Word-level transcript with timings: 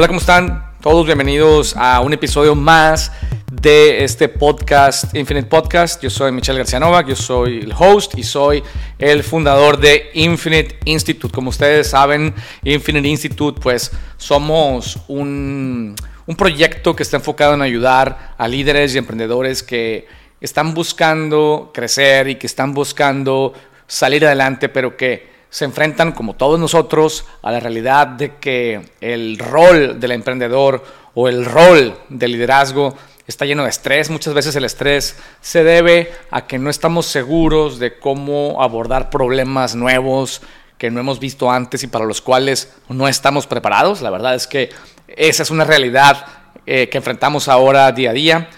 Hola, 0.00 0.08
¿cómo 0.08 0.20
están? 0.20 0.64
Todos 0.80 1.04
bienvenidos 1.04 1.76
a 1.76 2.00
un 2.00 2.14
episodio 2.14 2.54
más 2.54 3.12
de 3.52 4.02
este 4.02 4.30
podcast, 4.30 5.14
Infinite 5.14 5.46
Podcast. 5.46 6.02
Yo 6.02 6.08
soy 6.08 6.32
Michelle 6.32 6.56
García 6.56 6.80
Novak, 6.80 7.08
yo 7.08 7.16
soy 7.16 7.58
el 7.58 7.74
host 7.78 8.16
y 8.16 8.22
soy 8.22 8.62
el 8.98 9.22
fundador 9.22 9.78
de 9.78 10.08
Infinite 10.14 10.78
Institute. 10.86 11.34
Como 11.34 11.50
ustedes 11.50 11.90
saben, 11.90 12.34
Infinite 12.64 13.06
Institute, 13.06 13.60
pues 13.60 13.92
somos 14.16 14.98
un, 15.06 15.94
un 16.24 16.34
proyecto 16.34 16.96
que 16.96 17.02
está 17.02 17.18
enfocado 17.18 17.52
en 17.52 17.60
ayudar 17.60 18.36
a 18.38 18.48
líderes 18.48 18.94
y 18.94 18.98
emprendedores 18.98 19.62
que 19.62 20.08
están 20.40 20.72
buscando 20.72 21.72
crecer 21.74 22.26
y 22.26 22.36
que 22.36 22.46
están 22.46 22.72
buscando 22.72 23.52
salir 23.86 24.24
adelante, 24.24 24.70
pero 24.70 24.96
que 24.96 25.28
se 25.50 25.64
enfrentan, 25.64 26.12
como 26.12 26.34
todos 26.34 26.58
nosotros, 26.58 27.26
a 27.42 27.50
la 27.50 27.60
realidad 27.60 28.06
de 28.06 28.36
que 28.36 28.90
el 29.00 29.38
rol 29.38 29.98
del 29.98 30.12
emprendedor 30.12 30.84
o 31.14 31.28
el 31.28 31.44
rol 31.44 31.98
del 32.08 32.32
liderazgo 32.32 32.96
está 33.26 33.44
lleno 33.44 33.64
de 33.64 33.70
estrés. 33.70 34.10
Muchas 34.10 34.32
veces 34.32 34.54
el 34.56 34.64
estrés 34.64 35.16
se 35.40 35.64
debe 35.64 36.12
a 36.30 36.46
que 36.46 36.58
no 36.58 36.70
estamos 36.70 37.06
seguros 37.06 37.78
de 37.80 37.98
cómo 37.98 38.62
abordar 38.62 39.10
problemas 39.10 39.74
nuevos 39.74 40.40
que 40.78 40.90
no 40.90 41.00
hemos 41.00 41.20
visto 41.20 41.50
antes 41.50 41.82
y 41.82 41.88
para 41.88 42.06
los 42.06 42.20
cuales 42.20 42.72
no 42.88 43.08
estamos 43.08 43.46
preparados. 43.46 44.02
La 44.02 44.10
verdad 44.10 44.34
es 44.34 44.46
que 44.46 44.70
esa 45.08 45.42
es 45.42 45.50
una 45.50 45.64
realidad 45.64 46.24
eh, 46.64 46.88
que 46.88 46.98
enfrentamos 46.98 47.48
ahora 47.48 47.90
día 47.92 48.10
a 48.10 48.14
día. 48.14 48.50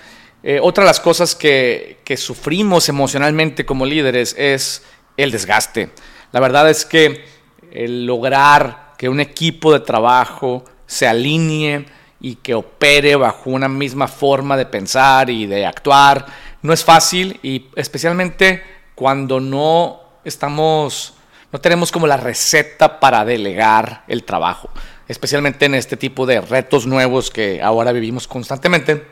Eh, 0.42 0.60
otra 0.62 0.84
de 0.84 0.88
las 0.88 1.00
cosas 1.00 1.34
que, 1.34 1.98
que 2.04 2.16
sufrimos 2.16 2.88
emocionalmente 2.88 3.64
como 3.64 3.86
líderes 3.86 4.34
es 4.38 4.82
el 5.16 5.30
desgaste. 5.30 5.90
La 6.32 6.40
verdad 6.40 6.68
es 6.70 6.84
que 6.86 7.24
el 7.70 8.06
lograr 8.06 8.94
que 8.96 9.08
un 9.08 9.20
equipo 9.20 9.72
de 9.72 9.80
trabajo 9.80 10.64
se 10.86 11.06
alinee 11.06 11.86
y 12.20 12.36
que 12.36 12.54
opere 12.54 13.16
bajo 13.16 13.50
una 13.50 13.68
misma 13.68 14.08
forma 14.08 14.56
de 14.56 14.66
pensar 14.66 15.28
y 15.28 15.46
de 15.46 15.66
actuar 15.66 16.24
no 16.62 16.72
es 16.72 16.84
fácil 16.84 17.38
y 17.42 17.66
especialmente 17.76 18.62
cuando 18.94 19.40
no 19.40 20.00
estamos 20.24 21.14
no 21.50 21.60
tenemos 21.60 21.92
como 21.92 22.06
la 22.06 22.16
receta 22.16 22.98
para 22.98 23.26
delegar 23.26 24.04
el 24.08 24.24
trabajo, 24.24 24.70
especialmente 25.06 25.66
en 25.66 25.74
este 25.74 25.98
tipo 25.98 26.24
de 26.24 26.40
retos 26.40 26.86
nuevos 26.86 27.30
que 27.30 27.60
ahora 27.60 27.92
vivimos 27.92 28.26
constantemente. 28.26 29.06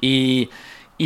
Y, 0.00 0.50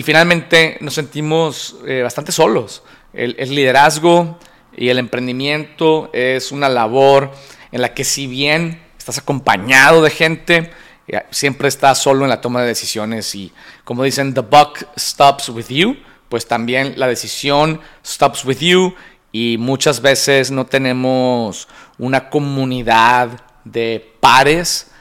finalmente 0.02 0.78
nos 0.80 0.94
sentimos 0.94 1.76
eh, 1.86 2.00
bastante 2.02 2.32
solos. 2.32 2.82
El 3.12 3.54
liderazgo 3.54 4.38
y 4.78 4.90
el 4.90 4.98
emprendimiento 4.98 6.08
es 6.12 6.52
una 6.52 6.68
labor 6.68 7.32
en 7.72 7.82
la 7.82 7.94
que 7.94 8.04
si 8.04 8.28
bien 8.28 8.80
estás 8.96 9.18
acompañado 9.18 10.02
de 10.02 10.10
gente, 10.10 10.70
eh, 11.08 11.22
siempre 11.30 11.66
estás 11.66 12.00
solo 12.00 12.24
en 12.24 12.30
la 12.30 12.40
toma 12.40 12.60
de 12.60 12.68
decisiones 12.68 13.34
y 13.34 13.52
como 13.84 14.04
dicen, 14.04 14.34
the 14.34 14.40
buck 14.40 14.86
stops 14.96 15.48
with 15.48 15.66
you, 15.68 15.96
pues 16.28 16.46
también 16.46 16.94
la 16.96 17.08
decisión 17.08 17.80
stops 18.06 18.44
with 18.44 18.58
you 18.60 18.94
y 19.32 19.56
muchas 19.58 20.00
veces 20.00 20.52
no 20.52 20.64
tenemos 20.64 21.66
una 21.98 22.30
comunidad 22.30 23.30
de 23.64 24.14
pares 24.20 24.92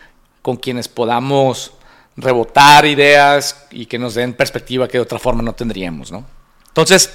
con 0.41 0.57
quienes 0.57 0.87
podamos 0.87 1.73
rebotar 2.15 2.85
ideas 2.87 3.67
y 3.69 3.85
que 3.85 3.99
nos 3.99 4.15
den 4.15 4.33
perspectiva 4.33 4.87
que 4.87 4.97
de 4.97 5.03
otra 5.03 5.19
forma 5.19 5.43
no 5.43 5.53
tendríamos, 5.53 6.11
¿no? 6.11 6.25
Entonces, 6.69 7.13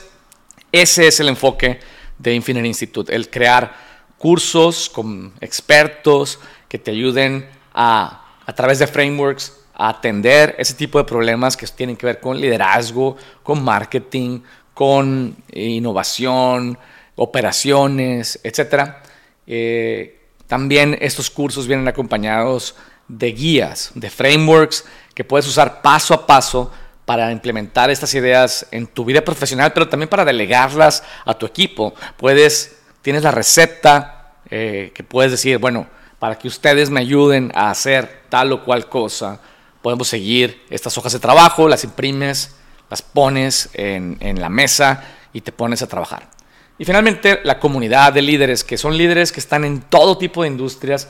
ese 0.71 1.09
es 1.09 1.19
el 1.19 1.29
enfoque 1.29 1.81
de 2.23 2.35
Infinite 2.35 2.67
Institute, 2.67 3.15
el 3.15 3.29
crear 3.29 3.75
cursos 4.17 4.89
con 4.89 5.33
expertos 5.41 6.39
que 6.69 6.79
te 6.79 6.93
ayuden 6.93 7.49
a, 7.75 8.37
a 8.47 8.55
través 8.55 8.79
de 8.79 8.87
frameworks, 8.87 9.59
a 9.75 9.89
atender 9.89 10.55
ese 10.59 10.75
tipo 10.75 10.99
de 10.99 11.05
problemas 11.05 11.57
que 11.57 11.67
tienen 11.67 11.97
que 11.97 12.07
ver 12.07 12.21
con 12.21 12.41
liderazgo, 12.41 13.17
con 13.43 13.65
marketing, 13.65 14.41
con 14.75 15.37
innovación, 15.53 16.79
operaciones, 17.17 18.39
etc. 18.45 18.95
Eh, 19.47 20.21
también 20.47 20.97
estos 21.01 21.31
cursos 21.31 21.67
vienen 21.67 21.89
acompañados 21.89 22.77
de 23.09 23.33
guías, 23.33 23.91
de 23.95 24.09
frameworks 24.09 24.85
que 25.15 25.25
puedes 25.25 25.47
usar 25.47 25.83
paso 25.83 26.15
a 26.15 26.27
paso 26.27 26.71
para 27.05 27.33
implementar 27.33 27.91
estas 27.91 28.15
ideas 28.15 28.67
en 28.71 28.87
tu 28.87 29.05
vida 29.05 29.23
profesional, 29.23 29.73
pero 29.73 29.89
también 29.89 30.09
para 30.09 30.25
delegarlas 30.25 31.03
a 31.25 31.35
tu 31.35 31.47
equipo. 31.47 31.95
Puedes, 32.17 32.77
tienes 33.03 33.23
la 33.23 33.31
receta 33.31 34.35
eh, 34.51 34.93
que 34.95 35.03
puedes 35.03 35.33
decir, 35.33 35.59
bueno, 35.59 35.87
para 36.19 36.39
que 36.39 36.47
ustedes 36.47 36.91
me 36.91 37.01
ayuden 37.01 37.51
a 37.55 37.71
hacer 37.71 38.23
tal 38.29 38.53
o 38.53 38.65
cual 38.65 38.89
cosa, 38.89 39.41
podemos 39.83 40.07
seguir 40.07 40.63
estas 40.71 40.97
hojas 40.97 41.13
de 41.13 41.19
trabajo, 41.19 41.69
las 41.69 41.83
imprimes, 41.83 42.55
las 42.89 43.03
pones 43.03 43.71
en, 43.75 44.17
en 44.21 44.41
la 44.41 44.49
mesa 44.49 45.03
y 45.33 45.41
te 45.41 45.51
pones 45.51 45.83
a 45.83 45.89
trabajar. 45.89 46.29
Y 46.79 46.85
finalmente, 46.85 47.41
la 47.45 47.59
comunidad 47.59 48.13
de 48.13 48.23
líderes, 48.23 48.65
que 48.65 48.79
son 48.79 48.97
líderes 48.97 49.33
que 49.33 49.41
están 49.41 49.65
en 49.65 49.83
todo 49.83 50.19
tipo 50.19 50.43
de 50.43 50.49
industrias, 50.49 51.09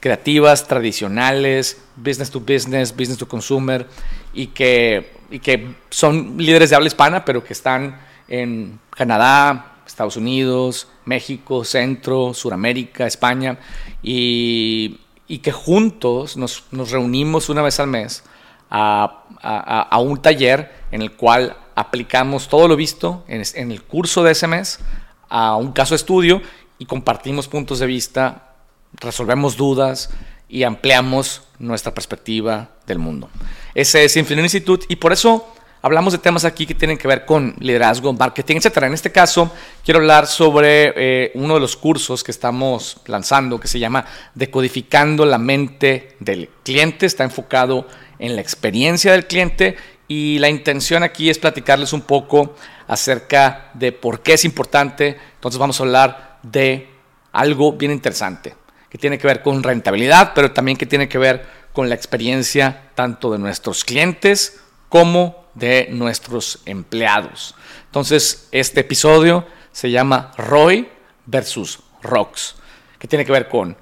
creativas, 0.00 0.66
tradicionales, 0.66 1.78
business 1.96 2.30
to 2.30 2.40
business, 2.40 2.94
business 2.94 3.18
to 3.18 3.28
consumer, 3.28 3.86
y 4.32 4.48
que, 4.48 5.12
y 5.30 5.38
que 5.38 5.74
son 5.90 6.36
líderes 6.38 6.70
de 6.70 6.76
habla 6.76 6.88
hispana, 6.88 7.24
pero 7.24 7.44
que 7.44 7.52
están 7.52 8.00
en 8.28 8.78
Canadá, 8.90 9.82
Estados 9.86 10.16
Unidos, 10.16 10.88
México, 11.04 11.64
Centro, 11.64 12.34
Suramérica, 12.34 13.06
España, 13.06 13.58
y, 14.02 15.00
y 15.28 15.38
que 15.38 15.52
juntos 15.52 16.36
nos, 16.36 16.64
nos, 16.70 16.90
reunimos 16.90 17.48
una 17.48 17.62
vez 17.62 17.78
al 17.80 17.88
mes 17.88 18.24
a, 18.70 19.24
a, 19.42 19.82
a, 19.82 19.98
un 19.98 20.20
taller 20.22 20.72
en 20.90 21.02
el 21.02 21.12
cual 21.12 21.56
aplicamos 21.74 22.48
todo 22.48 22.68
lo 22.68 22.76
visto 22.76 23.24
en, 23.28 23.42
en 23.54 23.70
el 23.70 23.82
curso 23.82 24.22
de 24.22 24.32
ese 24.32 24.46
mes 24.46 24.80
a 25.28 25.56
un 25.56 25.72
caso 25.72 25.94
estudio 25.94 26.42
y 26.78 26.86
compartimos 26.86 27.48
puntos 27.48 27.78
de 27.78 27.86
vista 27.86 28.52
resolvemos 28.94 29.56
dudas 29.56 30.10
y 30.52 30.64
ampliamos 30.64 31.40
nuestra 31.58 31.94
perspectiva 31.94 32.68
del 32.86 32.98
mundo. 32.98 33.30
Ese 33.74 34.04
es 34.04 34.18
Infinite 34.18 34.44
Institute 34.44 34.84
y 34.90 34.96
por 34.96 35.10
eso 35.10 35.50
hablamos 35.80 36.12
de 36.12 36.18
temas 36.18 36.44
aquí 36.44 36.66
que 36.66 36.74
tienen 36.74 36.98
que 36.98 37.08
ver 37.08 37.24
con 37.24 37.56
liderazgo, 37.58 38.12
marketing, 38.12 38.56
etc. 38.56 38.82
En 38.82 38.92
este 38.92 39.10
caso, 39.10 39.50
quiero 39.82 40.00
hablar 40.00 40.26
sobre 40.26 40.92
eh, 40.94 41.32
uno 41.36 41.54
de 41.54 41.60
los 41.60 41.74
cursos 41.74 42.22
que 42.22 42.30
estamos 42.30 42.98
lanzando 43.06 43.58
que 43.58 43.66
se 43.66 43.78
llama 43.78 44.04
Decodificando 44.34 45.24
la 45.24 45.38
mente 45.38 46.16
del 46.20 46.50
cliente. 46.62 47.06
Está 47.06 47.24
enfocado 47.24 47.88
en 48.18 48.36
la 48.36 48.42
experiencia 48.42 49.12
del 49.12 49.26
cliente 49.26 49.76
y 50.06 50.38
la 50.38 50.50
intención 50.50 51.02
aquí 51.02 51.30
es 51.30 51.38
platicarles 51.38 51.94
un 51.94 52.02
poco 52.02 52.56
acerca 52.88 53.70
de 53.72 53.92
por 53.92 54.20
qué 54.20 54.34
es 54.34 54.44
importante. 54.44 55.16
Entonces 55.36 55.58
vamos 55.58 55.80
a 55.80 55.84
hablar 55.84 56.38
de 56.42 56.90
algo 57.32 57.72
bien 57.72 57.92
interesante 57.92 58.61
que 58.92 58.98
tiene 58.98 59.16
que 59.16 59.26
ver 59.26 59.40
con 59.40 59.62
rentabilidad, 59.62 60.32
pero 60.34 60.52
también 60.52 60.76
que 60.76 60.84
tiene 60.84 61.08
que 61.08 61.16
ver 61.16 61.46
con 61.72 61.88
la 61.88 61.94
experiencia 61.94 62.90
tanto 62.94 63.32
de 63.32 63.38
nuestros 63.38 63.86
clientes 63.86 64.60
como 64.90 65.46
de 65.54 65.88
nuestros 65.90 66.60
empleados. 66.66 67.54
Entonces, 67.86 68.48
este 68.52 68.80
episodio 68.80 69.46
se 69.70 69.90
llama 69.90 70.32
ROI 70.36 70.90
versus 71.24 71.78
ROX, 72.02 72.56
que 72.98 73.08
tiene 73.08 73.24
que 73.24 73.32
ver 73.32 73.48
con 73.48 73.78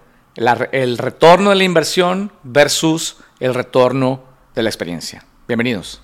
el 0.70 0.96
retorno 0.96 1.50
de 1.50 1.56
la 1.56 1.64
inversión 1.64 2.30
versus 2.44 3.16
el 3.40 3.52
retorno 3.52 4.22
de 4.54 4.62
la 4.62 4.68
experiencia. 4.68 5.24
Bienvenidos. 5.48 6.00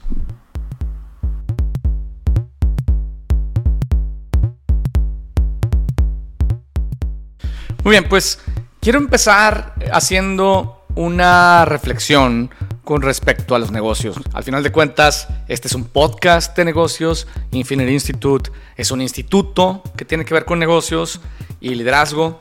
Muy 7.84 7.92
bien, 7.92 8.08
pues 8.08 8.40
Quiero 8.86 9.00
empezar 9.00 9.74
haciendo 9.90 10.86
una 10.94 11.64
reflexión 11.64 12.54
con 12.84 13.02
respecto 13.02 13.56
a 13.56 13.58
los 13.58 13.72
negocios. 13.72 14.14
Al 14.32 14.44
final 14.44 14.62
de 14.62 14.70
cuentas, 14.70 15.26
este 15.48 15.66
es 15.66 15.74
un 15.74 15.86
podcast 15.86 16.56
de 16.56 16.64
negocios. 16.64 17.26
Infinite 17.50 17.90
Institute 17.90 18.52
es 18.76 18.92
un 18.92 19.00
instituto 19.00 19.82
que 19.96 20.04
tiene 20.04 20.24
que 20.24 20.32
ver 20.32 20.44
con 20.44 20.60
negocios 20.60 21.20
y 21.60 21.70
liderazgo. 21.70 22.40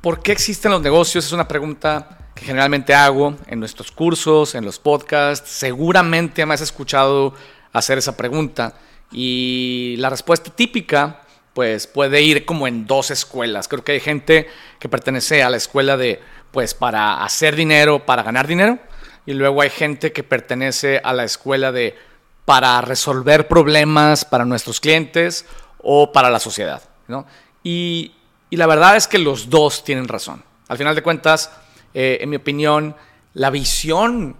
¿Por 0.00 0.22
qué 0.22 0.32
existen 0.32 0.70
los 0.70 0.80
negocios? 0.80 1.26
Es 1.26 1.32
una 1.32 1.46
pregunta 1.46 2.30
que 2.34 2.46
generalmente 2.46 2.94
hago 2.94 3.36
en 3.46 3.60
nuestros 3.60 3.92
cursos, 3.92 4.54
en 4.54 4.64
los 4.64 4.78
podcasts. 4.78 5.50
Seguramente 5.50 6.46
me 6.46 6.54
has 6.54 6.62
escuchado 6.62 7.34
hacer 7.74 7.98
esa 7.98 8.16
pregunta. 8.16 8.72
Y 9.12 9.96
la 9.98 10.08
respuesta 10.08 10.50
típica 10.50 11.27
pues 11.58 11.88
puede 11.88 12.22
ir 12.22 12.44
como 12.44 12.68
en 12.68 12.86
dos 12.86 13.10
escuelas. 13.10 13.66
Creo 13.66 13.82
que 13.82 13.90
hay 13.90 13.98
gente 13.98 14.46
que 14.78 14.88
pertenece 14.88 15.42
a 15.42 15.50
la 15.50 15.56
escuela 15.56 15.96
de, 15.96 16.20
pues 16.52 16.72
para 16.72 17.24
hacer 17.24 17.56
dinero, 17.56 18.06
para 18.06 18.22
ganar 18.22 18.46
dinero, 18.46 18.78
y 19.26 19.32
luego 19.32 19.60
hay 19.60 19.70
gente 19.70 20.12
que 20.12 20.22
pertenece 20.22 21.00
a 21.02 21.12
la 21.12 21.24
escuela 21.24 21.72
de, 21.72 21.96
para 22.44 22.80
resolver 22.80 23.48
problemas 23.48 24.24
para 24.24 24.44
nuestros 24.44 24.78
clientes 24.78 25.46
o 25.78 26.12
para 26.12 26.30
la 26.30 26.38
sociedad. 26.38 26.80
¿no? 27.08 27.26
Y, 27.64 28.12
y, 28.50 28.56
la 28.56 28.68
verdad 28.68 28.94
es 28.94 29.08
que 29.08 29.18
los 29.18 29.50
dos 29.50 29.82
tienen 29.82 30.06
razón. 30.06 30.44
Al 30.68 30.78
final 30.78 30.94
de 30.94 31.02
cuentas, 31.02 31.50
eh, 31.92 32.18
en 32.20 32.30
mi 32.30 32.36
opinión, 32.36 32.94
la 33.34 33.50
visión 33.50 34.36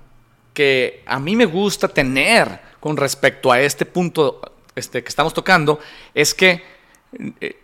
que 0.55 1.03
a 1.05 1.19
mí 1.19 1.35
me 1.35 1.47
gusta 1.47 1.89
tener 1.89 2.61
con 2.79 2.97
respecto 2.97 3.51
a 3.51 3.61
este 3.61 3.87
punto 3.87 4.41
este, 4.77 5.03
que 5.03 5.09
estamos 5.09 5.35
tocando 5.35 5.81
es 6.15 6.33
que 6.33 6.78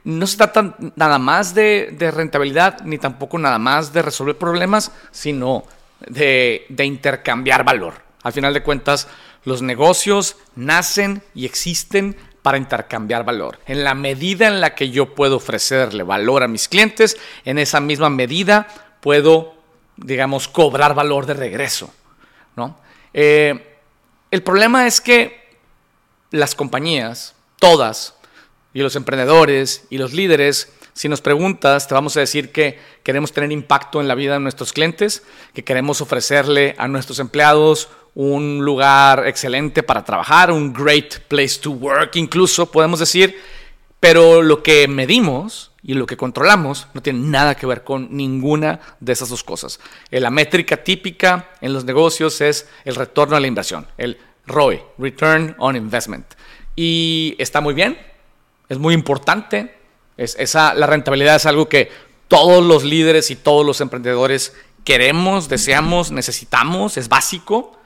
no 0.04 0.26
se 0.26 0.36
trata 0.36 0.76
nada 0.96 1.18
más 1.18 1.54
de, 1.54 1.96
rentabilidad 2.14 2.80
ni 2.82 2.98
tampoco 2.98 3.38
nada 3.38 3.58
más 3.58 3.92
de 3.92 4.02
resolver 4.02 4.38
problemas, 4.38 4.92
sino 5.10 5.64
de, 6.06 6.66
de 6.68 6.84
intercambiar 6.84 7.64
valor. 7.64 7.94
Al 8.22 8.32
final 8.32 8.54
de 8.54 8.62
cuentas, 8.62 9.08
los 9.44 9.60
negocios 9.60 10.36
nacen 10.56 11.22
y 11.34 11.44
existen 11.44 12.16
para 12.42 12.58
intercambiar 12.58 13.24
valor. 13.24 13.58
En 13.66 13.84
la 13.84 13.94
medida 13.94 14.48
en 14.48 14.60
la 14.60 14.74
que 14.74 14.90
yo 14.90 15.14
puedo 15.14 15.36
ofrecerle 15.36 16.02
valor 16.02 16.42
a 16.42 16.48
mis 16.48 16.68
clientes, 16.68 17.16
en 17.44 17.58
esa 17.58 17.80
misma 17.80 18.10
medida 18.10 18.66
puedo, 19.00 19.54
digamos, 19.96 20.48
cobrar 20.48 20.94
valor 20.94 21.26
de 21.26 21.34
regreso. 21.34 21.92
¿no? 22.56 22.76
Eh, 23.12 23.78
el 24.30 24.42
problema 24.42 24.86
es 24.86 25.00
que 25.00 25.56
las 26.30 26.54
compañías, 26.54 27.34
todas, 27.58 28.14
y 28.74 28.80
los 28.80 28.96
emprendedores 28.96 29.86
y 29.88 29.98
los 29.98 30.12
líderes, 30.12 30.72
si 30.92 31.08
nos 31.08 31.20
preguntas, 31.20 31.88
te 31.88 31.94
vamos 31.94 32.16
a 32.16 32.20
decir 32.20 32.52
que 32.52 32.78
queremos 33.02 33.32
tener 33.32 33.50
impacto 33.52 34.00
en 34.00 34.08
la 34.08 34.14
vida 34.14 34.34
de 34.34 34.40
nuestros 34.40 34.72
clientes, 34.72 35.22
que 35.54 35.64
queremos 35.64 36.00
ofrecerle 36.00 36.74
a 36.76 36.88
nuestros 36.88 37.20
empleados 37.20 37.88
un 38.14 38.64
lugar 38.64 39.26
excelente 39.26 39.82
para 39.82 40.04
trabajar, 40.04 40.50
un 40.52 40.72
great 40.72 41.20
place 41.28 41.58
to 41.60 41.70
work, 41.70 42.16
incluso 42.16 42.70
podemos 42.70 43.00
decir, 43.00 43.40
pero 43.98 44.42
lo 44.42 44.62
que 44.62 44.86
medimos 44.86 45.72
y 45.82 45.94
lo 45.94 46.06
que 46.06 46.16
controlamos 46.16 46.88
no 46.94 47.02
tiene 47.02 47.20
nada 47.20 47.56
que 47.56 47.66
ver 47.66 47.84
con 47.84 48.08
ninguna 48.10 48.80
de 49.00 49.12
esas 49.12 49.28
dos 49.28 49.44
cosas. 49.44 49.80
Eh, 50.10 50.20
la 50.20 50.30
métrica 50.30 50.78
típica 50.78 51.50
en 51.60 51.72
los 51.72 51.84
negocios 51.84 52.40
es 52.40 52.68
el 52.84 52.94
retorno 52.94 53.36
a 53.36 53.40
la 53.40 53.46
inversión, 53.46 53.86
el 53.98 54.18
ROI, 54.46 54.82
Return 54.98 55.54
on 55.58 55.76
Investment. 55.76 56.26
Y 56.76 57.36
está 57.38 57.60
muy 57.60 57.74
bien, 57.74 57.98
es 58.68 58.78
muy 58.78 58.94
importante. 58.94 59.74
La 60.16 60.86
rentabilidad 60.86 61.36
es 61.36 61.46
algo 61.46 61.68
que 61.68 61.90
todos 62.28 62.64
los 62.64 62.84
líderes 62.84 63.30
y 63.30 63.36
todos 63.36 63.64
los 63.64 63.80
emprendedores 63.80 64.54
queremos, 64.84 65.48
deseamos, 65.48 66.10
necesitamos, 66.10 66.96
es 66.96 67.08
básico. 67.08 67.76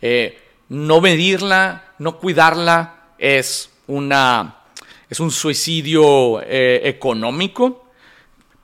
Eh, 0.00 0.38
no 0.68 1.00
medirla, 1.00 1.92
no 1.98 2.18
cuidarla 2.18 3.12
es, 3.18 3.70
una, 3.86 4.58
es 5.08 5.18
un 5.20 5.30
suicidio 5.30 6.42
eh, 6.42 6.82
económico, 6.84 7.86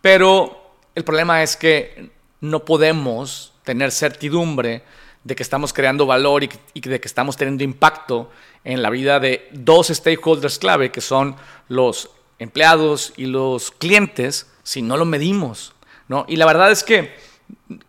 pero 0.00 0.76
el 0.94 1.04
problema 1.04 1.42
es 1.42 1.56
que 1.56 2.10
no 2.40 2.64
podemos 2.64 3.52
tener 3.64 3.90
certidumbre 3.90 4.82
de 5.24 5.34
que 5.34 5.42
estamos 5.42 5.72
creando 5.72 6.06
valor 6.06 6.44
y, 6.44 6.80
de 6.80 7.00
que 7.00 7.08
estamos 7.08 7.36
teniendo 7.36 7.64
impacto 7.64 8.30
en 8.64 8.82
la 8.82 8.90
vida 8.90 9.20
de 9.20 9.49
dos 9.52 9.88
stakeholders 9.88 10.58
clave, 10.58 10.90
que 10.90 11.00
son 11.00 11.37
los 11.69 12.11
empleados 12.38 13.12
y 13.16 13.26
los 13.26 13.70
clientes, 13.70 14.50
si 14.62 14.82
no 14.82 14.96
lo 14.96 15.05
medimos. 15.05 15.75
¿no? 16.08 16.25
Y 16.28 16.37
la 16.37 16.46
verdad 16.46 16.70
es 16.72 16.82
que 16.82 17.14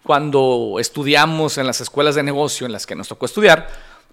cuando 0.03 0.77
estudiamos 0.79 1.57
en 1.57 1.65
las 1.65 1.81
escuelas 1.81 2.15
de 2.15 2.23
negocio 2.23 2.65
en 2.65 2.73
las 2.73 2.85
que 2.85 2.95
nos 2.95 3.07
tocó 3.07 3.25
estudiar, 3.25 3.67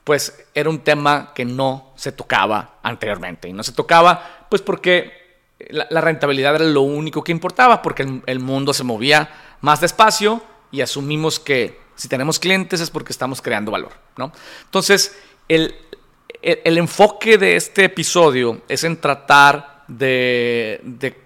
pues 0.05 0.47
era 0.55 0.70
un 0.70 0.81
tema 0.81 1.32
que 1.35 1.44
no 1.44 1.93
se 1.97 2.12
tocaba 2.12 2.79
anteriormente. 2.82 3.49
Y 3.49 3.53
no 3.53 3.62
se 3.62 3.73
tocaba 3.73 4.47
pues 4.49 4.62
porque 4.62 5.23
la, 5.70 6.00
rentabilidad 6.00 6.56
era 6.56 6.65
lo 6.65 6.82
único 6.82 7.23
que 7.23 7.32
importaba, 7.32 7.82
porque 7.82 8.20
el, 8.26 8.41
mundo 8.41 8.73
se 8.73 8.85
movía 8.85 9.31
más 9.61 9.81
despacio 9.81 10.43
y 10.70 10.81
asumimos 10.81 11.38
que 11.38 11.81
si 11.94 12.08
tenemos 12.08 12.38
clientes 12.38 12.81
es 12.81 12.91
porque 12.91 13.12
estamos 13.12 13.41
creando 13.43 13.70
valor. 13.70 13.93
¿no? 14.17 14.32
Entonces, 14.65 15.17
el, 15.49 15.75
el, 16.43 16.79
enfoque 16.79 17.39
de 17.39 17.56
este 17.56 17.85
episodio 17.85 18.62
es 18.69 18.83
en 18.85 18.97
tratar 18.97 19.85
de, 19.87 21.17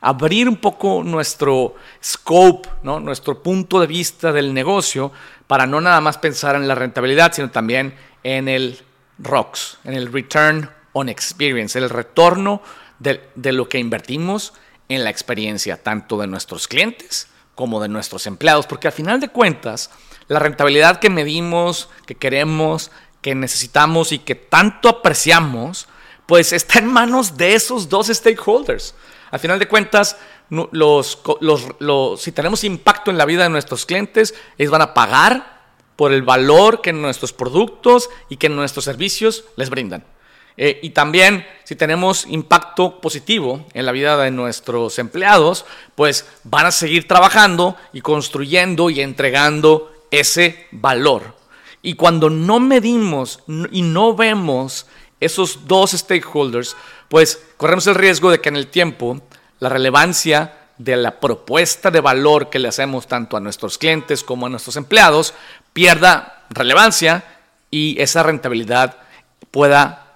abrir 0.00 0.48
un 0.48 0.56
poco 0.56 1.02
nuestro 1.04 1.76
scope, 2.02 2.68
nuestro 2.82 3.42
punto 3.42 3.80
de 3.80 3.86
vista 3.86 4.32
del 4.32 4.52
negocio, 4.52 5.12
para 5.46 5.66
no 5.66 5.80
nada 5.80 6.00
más 6.00 6.18
pensar 6.18 6.56
en 6.56 6.68
la 6.68 6.74
rentabilidad, 6.74 7.32
sino 7.32 7.50
también 7.50 7.94
en 8.24 8.48
el 8.48 8.80
ROX, 9.18 9.78
en 9.84 9.94
el 9.94 10.12
Return 10.12 10.68
on 10.92 11.08
Experience, 11.08 11.78
el 11.78 11.88
retorno 11.88 12.60
de, 12.98 13.22
de 13.36 13.52
lo 13.52 13.68
que 13.68 13.78
invertimos 13.78 14.54
en 14.88 15.04
la 15.04 15.10
experiencia, 15.10 15.82
tanto 15.82 16.18
de 16.18 16.26
nuestros 16.26 16.66
clientes 16.66 17.28
como 17.54 17.80
de 17.80 17.88
nuestros 17.88 18.26
empleados, 18.26 18.66
porque 18.66 18.86
al 18.86 18.92
final 18.92 19.20
de 19.20 19.28
cuentas, 19.28 19.90
la 20.28 20.38
rentabilidad 20.38 21.00
que 21.00 21.10
medimos, 21.10 21.88
que 22.06 22.14
queremos, 22.14 22.90
que 23.20 23.34
necesitamos 23.34 24.12
y 24.12 24.18
que 24.18 24.34
tanto 24.34 24.88
apreciamos, 24.88 25.88
pues 26.26 26.52
está 26.52 26.78
en 26.78 26.86
manos 26.86 27.36
de 27.36 27.54
esos 27.54 27.88
dos 27.88 28.08
stakeholders. 28.08 28.94
Al 29.30 29.40
final 29.40 29.58
de 29.58 29.68
cuentas, 29.68 30.16
los, 30.50 31.18
si 32.18 32.32
tenemos 32.32 32.64
impacto 32.64 33.10
en 33.10 33.18
la 33.18 33.24
vida 33.24 33.44
de 33.44 33.50
nuestros 33.50 33.86
clientes, 33.86 34.34
ellos 34.56 34.72
van 34.72 34.82
a 34.82 34.94
pagar 34.94 35.58
por 35.96 36.12
el 36.12 36.22
valor 36.22 36.80
que 36.80 36.92
nuestros 36.92 37.32
productos 37.32 38.08
y 38.28 38.36
que 38.36 38.48
nuestros 38.48 38.84
servicios 38.84 39.44
les 39.56 39.70
brindan. 39.70 40.04
Eh, 40.56 40.80
y 40.82 40.90
también, 40.90 41.46
si 41.64 41.76
tenemos 41.76 42.26
impacto 42.26 43.00
positivo 43.00 43.64
en 43.74 43.86
la 43.86 43.92
vida 43.92 44.16
de 44.16 44.30
nuestros 44.30 44.98
empleados, 44.98 45.64
pues 45.94 46.26
van 46.44 46.66
a 46.66 46.72
seguir 46.72 47.06
trabajando 47.06 47.76
y 47.92 48.00
construyendo 48.00 48.90
y 48.90 49.00
entregando 49.00 49.92
ese 50.10 50.66
valor. 50.72 51.37
Y 51.82 51.94
cuando 51.94 52.30
no 52.30 52.60
medimos 52.60 53.42
y 53.70 53.82
no 53.82 54.14
vemos 54.14 54.86
esos 55.20 55.66
dos 55.66 55.92
stakeholders, 55.92 56.76
pues 57.08 57.40
corremos 57.56 57.86
el 57.86 57.94
riesgo 57.94 58.30
de 58.30 58.40
que 58.40 58.48
en 58.48 58.56
el 58.56 58.68
tiempo 58.68 59.20
la 59.60 59.68
relevancia 59.68 60.54
de 60.78 60.96
la 60.96 61.18
propuesta 61.18 61.90
de 61.90 62.00
valor 62.00 62.50
que 62.50 62.58
le 62.58 62.68
hacemos 62.68 63.06
tanto 63.06 63.36
a 63.36 63.40
nuestros 63.40 63.78
clientes 63.78 64.22
como 64.22 64.46
a 64.46 64.48
nuestros 64.48 64.76
empleados 64.76 65.34
pierda 65.72 66.46
relevancia 66.50 67.24
y 67.70 68.00
esa 68.00 68.22
rentabilidad 68.22 68.96
pueda 69.50 70.12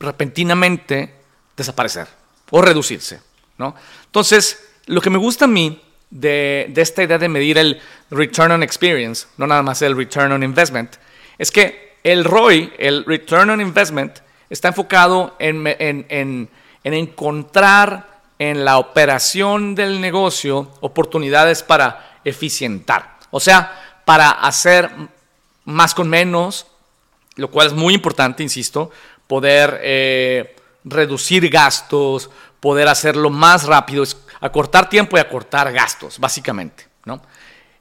repentinamente 0.00 1.14
desaparecer 1.56 2.08
o 2.50 2.62
reducirse. 2.62 3.20
¿no? 3.58 3.74
Entonces, 4.06 4.68
lo 4.86 5.00
que 5.00 5.10
me 5.10 5.18
gusta 5.18 5.44
a 5.44 5.48
mí 5.48 5.82
de, 6.10 6.72
esta 6.76 7.02
idea 7.02 7.18
de 7.18 7.28
medir 7.28 7.58
el 7.58 7.80
return 8.10 8.52
on 8.52 8.62
experience, 8.62 9.26
no 9.36 9.46
nada 9.46 9.62
más 9.62 9.82
el 9.82 9.96
return 9.96 10.32
on 10.32 10.42
investment, 10.42 10.96
es 11.38 11.50
que 11.50 11.96
el 12.02 12.24
ROI, 12.24 12.72
el 12.78 13.04
return 13.04 13.50
on 13.50 13.60
investment, 13.60 14.18
está 14.48 14.68
enfocado 14.68 15.34
en, 15.38 15.66
en, 15.66 16.48
encontrar 16.84 18.20
en 18.38 18.64
la 18.64 18.78
operación 18.78 19.74
del 19.74 20.00
negocio 20.00 20.70
oportunidades 20.80 21.62
para 21.62 22.20
eficientar. 22.24 23.18
O 23.30 23.40
sea, 23.40 24.02
para 24.04 24.30
hacer 24.30 24.90
más 25.64 25.94
con 25.94 26.08
menos, 26.08 26.66
lo 27.34 27.50
cual 27.50 27.68
es 27.68 27.72
muy 27.72 27.94
importante, 27.94 28.42
insisto, 28.42 28.90
poder 29.26 29.80
eh, 29.82 30.56
reducir 30.84 31.48
gastos, 31.50 32.30
poder 32.60 32.88
hacerlo 32.88 33.30
más 33.30 33.64
rápido, 33.64 34.04
acortar 34.40 34.88
tiempo 34.88 35.16
y 35.16 35.20
acortar 35.20 35.72
gastos, 35.72 36.18
básicamente. 36.18 36.86
¿no? 37.04 37.20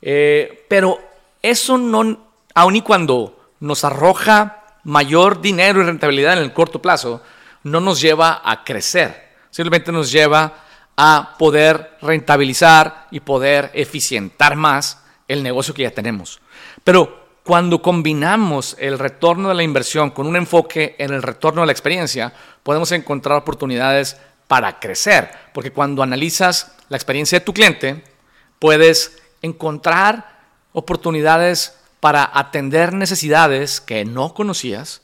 Eh, 0.01 0.65
pero 0.67 1.00
eso 1.41 1.77
no, 1.77 2.25
aun 2.53 2.75
y 2.75 2.81
cuando 2.81 3.34
nos 3.59 3.83
arroja 3.83 4.63
mayor 4.83 5.41
dinero 5.41 5.81
y 5.81 5.85
rentabilidad 5.85 6.33
en 6.33 6.43
el 6.43 6.53
corto 6.53 6.81
plazo, 6.81 7.21
no 7.63 7.79
nos 7.79 8.00
lleva 8.00 8.41
a 8.43 8.63
crecer, 8.63 9.29
simplemente 9.50 9.91
nos 9.91 10.12
lleva 10.12 10.53
a 10.97 11.35
poder 11.38 11.97
rentabilizar 12.01 13.07
y 13.12 13.19
poder 13.19 13.71
eficientar 13.74 14.55
más 14.55 15.01
el 15.27 15.43
negocio 15.43 15.74
que 15.74 15.83
ya 15.83 15.91
tenemos. 15.91 16.39
Pero 16.83 17.25
cuando 17.43 17.81
combinamos 17.81 18.75
el 18.79 18.97
retorno 18.97 19.50
de 19.50 19.55
la 19.55 19.63
inversión 19.63 20.12
con 20.12 20.27
un 20.27 20.35
enfoque 20.35 20.95
en 20.97 21.13
el 21.13 21.21
retorno 21.21 21.62
de 21.62 21.67
la 21.67 21.74
experiencia, 21.74 22.33
podemos 22.63 22.91
encontrar 22.91 23.38
oportunidades 23.38 24.17
para 24.47 24.79
crecer, 24.79 25.31
porque 25.53 25.71
cuando 25.71 26.03
analizas 26.03 26.75
la 26.89 26.97
experiencia 26.97 27.39
de 27.39 27.45
tu 27.45 27.53
cliente, 27.53 28.03
puedes 28.59 29.21
encontrar 29.41 30.39
oportunidades 30.71 31.77
para 32.05 32.29
atender 32.35 32.93
necesidades 32.93 33.81
que 33.81 34.05
no 34.05 34.35
conocías, 34.35 35.01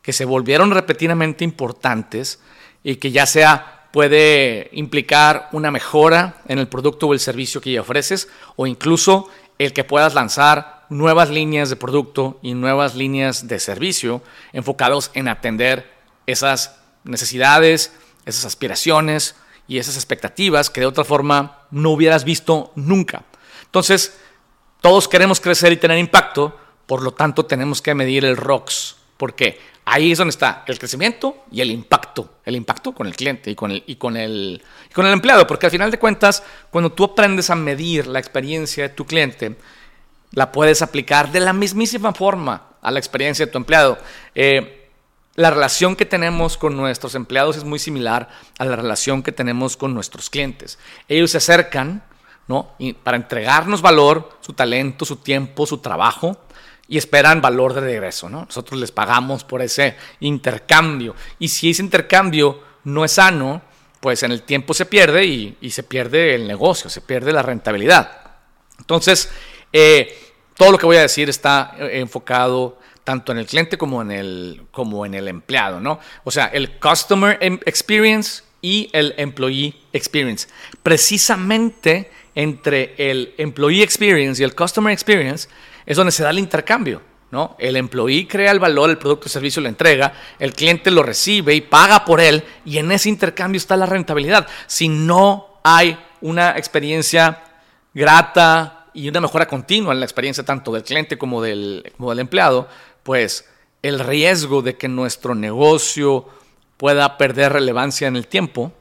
que 0.00 0.12
se 0.12 0.24
volvieron 0.24 0.70
repetidamente 0.70 1.42
importantes 1.42 2.38
y 2.84 2.96
que 2.96 3.10
ya 3.10 3.26
sea 3.26 3.88
puede 3.92 4.70
implicar 4.70 5.48
una 5.50 5.72
mejora 5.72 6.36
en 6.46 6.60
el 6.60 6.68
producto 6.68 7.08
o 7.08 7.14
el 7.14 7.18
servicio 7.18 7.60
que 7.60 7.72
ya 7.72 7.80
ofreces 7.80 8.28
o 8.54 8.68
incluso 8.68 9.28
el 9.58 9.72
que 9.72 9.82
puedas 9.82 10.14
lanzar 10.14 10.86
nuevas 10.88 11.30
líneas 11.30 11.68
de 11.68 11.74
producto 11.74 12.38
y 12.42 12.54
nuevas 12.54 12.94
líneas 12.94 13.48
de 13.48 13.58
servicio 13.58 14.22
enfocados 14.52 15.10
en 15.14 15.26
atender 15.26 15.90
esas 16.28 16.76
necesidades, 17.02 17.90
esas 18.24 18.44
aspiraciones 18.44 19.34
y 19.66 19.78
esas 19.78 19.96
expectativas 19.96 20.70
que 20.70 20.82
de 20.82 20.86
otra 20.86 21.02
forma 21.02 21.62
no 21.72 21.90
hubieras 21.90 22.22
visto 22.22 22.70
nunca. 22.76 23.24
Entonces, 23.64 24.16
todos 24.86 25.08
queremos 25.08 25.40
crecer 25.40 25.72
y 25.72 25.78
tener 25.78 25.98
impacto, 25.98 26.56
por 26.86 27.02
lo 27.02 27.10
tanto 27.10 27.44
tenemos 27.44 27.82
que 27.82 27.92
medir 27.92 28.24
el 28.24 28.36
ROX. 28.36 28.94
¿Por 29.16 29.34
qué? 29.34 29.58
Ahí 29.84 30.12
es 30.12 30.18
donde 30.18 30.30
está 30.30 30.62
el 30.68 30.78
crecimiento 30.78 31.44
y 31.50 31.60
el 31.60 31.72
impacto. 31.72 32.34
El 32.44 32.54
impacto 32.54 32.92
con 32.92 33.08
el 33.08 33.16
cliente 33.16 33.50
y 33.50 33.56
con 33.56 33.72
el, 33.72 33.82
y 33.84 33.96
con 33.96 34.16
el, 34.16 34.62
con 34.94 35.04
el 35.04 35.12
empleado. 35.12 35.44
Porque 35.44 35.66
al 35.66 35.72
final 35.72 35.90
de 35.90 35.98
cuentas, 35.98 36.44
cuando 36.70 36.92
tú 36.92 37.02
aprendes 37.02 37.50
a 37.50 37.56
medir 37.56 38.06
la 38.06 38.20
experiencia 38.20 38.84
de 38.84 38.90
tu 38.90 39.04
cliente, 39.04 39.56
la 40.30 40.52
puedes 40.52 40.80
aplicar 40.82 41.32
de 41.32 41.40
la 41.40 41.52
mismísima 41.52 42.12
forma 42.12 42.68
a 42.80 42.92
la 42.92 43.00
experiencia 43.00 43.44
de 43.44 43.50
tu 43.50 43.58
empleado. 43.58 43.98
Eh, 44.36 44.88
la 45.34 45.50
relación 45.50 45.96
que 45.96 46.06
tenemos 46.06 46.56
con 46.56 46.76
nuestros 46.76 47.16
empleados 47.16 47.56
es 47.56 47.64
muy 47.64 47.80
similar 47.80 48.28
a 48.56 48.64
la 48.64 48.76
relación 48.76 49.24
que 49.24 49.32
tenemos 49.32 49.76
con 49.76 49.94
nuestros 49.94 50.30
clientes. 50.30 50.78
Ellos 51.08 51.32
se 51.32 51.38
acercan 51.38 52.04
¿no? 52.48 52.74
y 52.78 52.92
para 52.92 53.16
entregarnos 53.16 53.82
valor, 53.82 54.38
su 54.40 54.52
talento, 54.52 55.04
su 55.04 55.16
tiempo, 55.16 55.66
su 55.66 55.78
trabajo, 55.78 56.38
y 56.88 56.98
esperan 56.98 57.40
valor 57.40 57.74
de 57.74 57.80
regreso. 57.80 58.28
¿no? 58.28 58.44
Nosotros 58.44 58.80
les 58.80 58.92
pagamos 58.92 59.44
por 59.44 59.62
ese 59.62 59.96
intercambio. 60.20 61.14
Y 61.38 61.48
si 61.48 61.70
ese 61.70 61.82
intercambio 61.82 62.60
no 62.84 63.04
es 63.04 63.12
sano, 63.12 63.62
pues 64.00 64.22
en 64.22 64.30
el 64.30 64.42
tiempo 64.42 64.72
se 64.74 64.86
pierde 64.86 65.24
y, 65.24 65.56
y 65.60 65.70
se 65.70 65.82
pierde 65.82 66.34
el 66.34 66.46
negocio, 66.46 66.88
se 66.88 67.00
pierde 67.00 67.32
la 67.32 67.42
rentabilidad. 67.42 68.26
Entonces, 68.78 69.30
eh, 69.72 70.16
todo 70.56 70.72
lo 70.72 70.78
que 70.78 70.86
voy 70.86 70.96
a 70.96 71.02
decir 71.02 71.28
está 71.28 71.74
eh, 71.78 72.00
enfocado 72.00 72.78
tanto 73.04 73.30
en 73.32 73.38
el 73.38 73.46
cliente 73.46 73.78
como 73.78 74.02
en 74.02 74.10
el, 74.10 74.62
como 74.70 75.06
en 75.06 75.14
el 75.14 75.28
empleado, 75.28 75.80
¿no? 75.80 76.00
O 76.24 76.30
sea, 76.30 76.46
el 76.46 76.78
customer 76.78 77.38
em, 77.40 77.58
experience 77.64 78.42
y 78.60 78.90
el 78.92 79.14
employee 79.16 79.74
experience. 79.92 80.48
Precisamente 80.82 82.10
entre 82.36 82.94
el 82.98 83.34
employee 83.38 83.82
experience 83.82 84.40
y 84.40 84.44
el 84.44 84.54
customer 84.54 84.92
experience 84.92 85.48
es 85.84 85.96
donde 85.96 86.12
se 86.12 86.22
da 86.22 86.30
el 86.30 86.38
intercambio. 86.38 87.02
¿no? 87.32 87.56
El 87.58 87.74
employee 87.74 88.28
crea 88.28 88.52
el 88.52 88.60
valor, 88.60 88.88
el 88.90 88.98
producto 88.98 89.26
o 89.26 89.28
servicio 89.28 89.60
lo 89.60 89.68
entrega, 89.68 90.12
el 90.38 90.52
cliente 90.52 90.92
lo 90.92 91.02
recibe 91.02 91.56
y 91.56 91.60
paga 91.62 92.04
por 92.04 92.20
él, 92.20 92.44
y 92.64 92.78
en 92.78 92.92
ese 92.92 93.08
intercambio 93.08 93.58
está 93.58 93.76
la 93.76 93.86
rentabilidad. 93.86 94.46
Si 94.68 94.88
no 94.88 95.58
hay 95.64 95.98
una 96.20 96.50
experiencia 96.56 97.42
grata, 97.92 98.76
y 98.96 99.10
una 99.10 99.20
mejora 99.20 99.46
continua 99.46 99.92
en 99.92 100.00
la 100.00 100.06
experiencia 100.06 100.42
tanto 100.42 100.72
del 100.72 100.82
cliente 100.82 101.18
como 101.18 101.42
del, 101.42 101.92
del 101.98 102.18
empleado, 102.18 102.66
pues 103.02 103.46
el 103.82 104.00
riesgo 104.00 104.62
de 104.62 104.76
que 104.76 104.88
nuestro 104.88 105.34
negocio 105.34 106.26
pueda 106.78 107.18
perder 107.18 107.52
relevancia 107.52 108.08
en 108.08 108.16
el 108.16 108.26
tiempo 108.26 108.72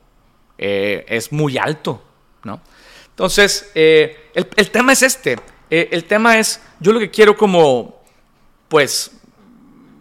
eh, 0.57 1.05
es 1.09 1.33
muy 1.33 1.57
alto, 1.57 2.01
¿no? 2.43 2.62
Entonces, 3.15 3.72
eh, 3.75 4.29
el, 4.34 4.69
tema 4.72 4.91
es 4.91 5.01
este. 5.01 5.38
Eh, 5.69 5.88
el 5.91 6.03
tema 6.03 6.38
es, 6.38 6.60
yo 6.81 6.91
lo 6.91 7.00
que 7.00 7.10
quiero 7.10 7.38
como, 7.38 8.03
pues, 8.67 9.12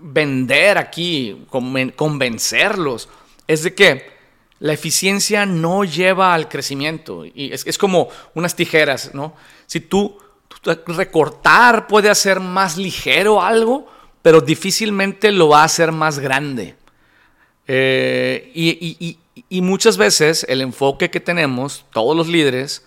vender 0.03 0.79
aquí, 0.79 1.47
convencerlos, 1.49 3.09
es 3.47 3.63
de 3.63 3.73
que 3.73 4.15
la 4.59 4.73
eficiencia 4.73 5.47
no 5.47 5.85
lleva 5.85 6.35
al 6.35 6.49
crecimiento. 6.49 7.25
Y 7.25 7.53
es, 7.53 7.65
es 7.69 7.79
como 7.79 8.09
unas 8.35 8.57
tijeras, 8.57 9.15
¿no? 9.15 9.37
Si 9.67 9.79
tú, 9.79 10.19
recortar 10.87 11.87
puede 11.87 12.11
hacer 12.11 12.41
más 12.41 12.77
ligero 12.77 13.41
algo, 13.41 13.87
pero 14.23 14.41
difícilmente 14.41 15.31
lo 15.31 15.51
va 15.51 15.61
a 15.63 15.65
hacer 15.65 15.93
más 15.93 16.19
grande. 16.19 16.75
Eh, 17.69 18.51
y, 18.55 19.19
y, 19.49 19.61
muchas 19.63 19.97
veces 19.97 20.45
el 20.49 20.61
enfoque 20.61 21.11
que 21.11 21.21
tenemos, 21.21 21.85
todos 21.93 22.17
los 22.17 22.27
líderes, 22.27 22.85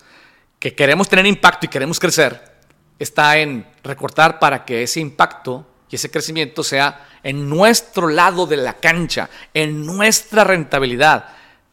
que 0.58 0.74
queremos 0.74 1.08
tener 1.08 1.26
impacto 1.26 1.66
y 1.66 1.68
queremos 1.68 2.00
crecer, 2.00 2.58
está 2.98 3.38
en 3.38 3.66
recortar 3.82 4.38
para 4.38 4.64
que 4.64 4.82
ese 4.82 5.00
impacto 5.00 5.66
y 5.90 5.96
ese 5.96 6.10
crecimiento 6.10 6.62
sea 6.62 7.08
en 7.22 7.48
nuestro 7.48 8.08
lado 8.08 8.46
de 8.46 8.56
la 8.56 8.74
cancha, 8.74 9.30
en 9.54 9.86
nuestra 9.86 10.44
rentabilidad. 10.44 11.28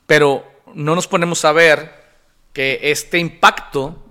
Pero 0.06 0.46
no 0.74 0.96
nos 0.96 1.08
ponemos 1.08 1.44
a 1.46 1.52
ver 1.52 2.06
que 2.54 2.80
este 2.84 3.18
impacto 3.18 4.04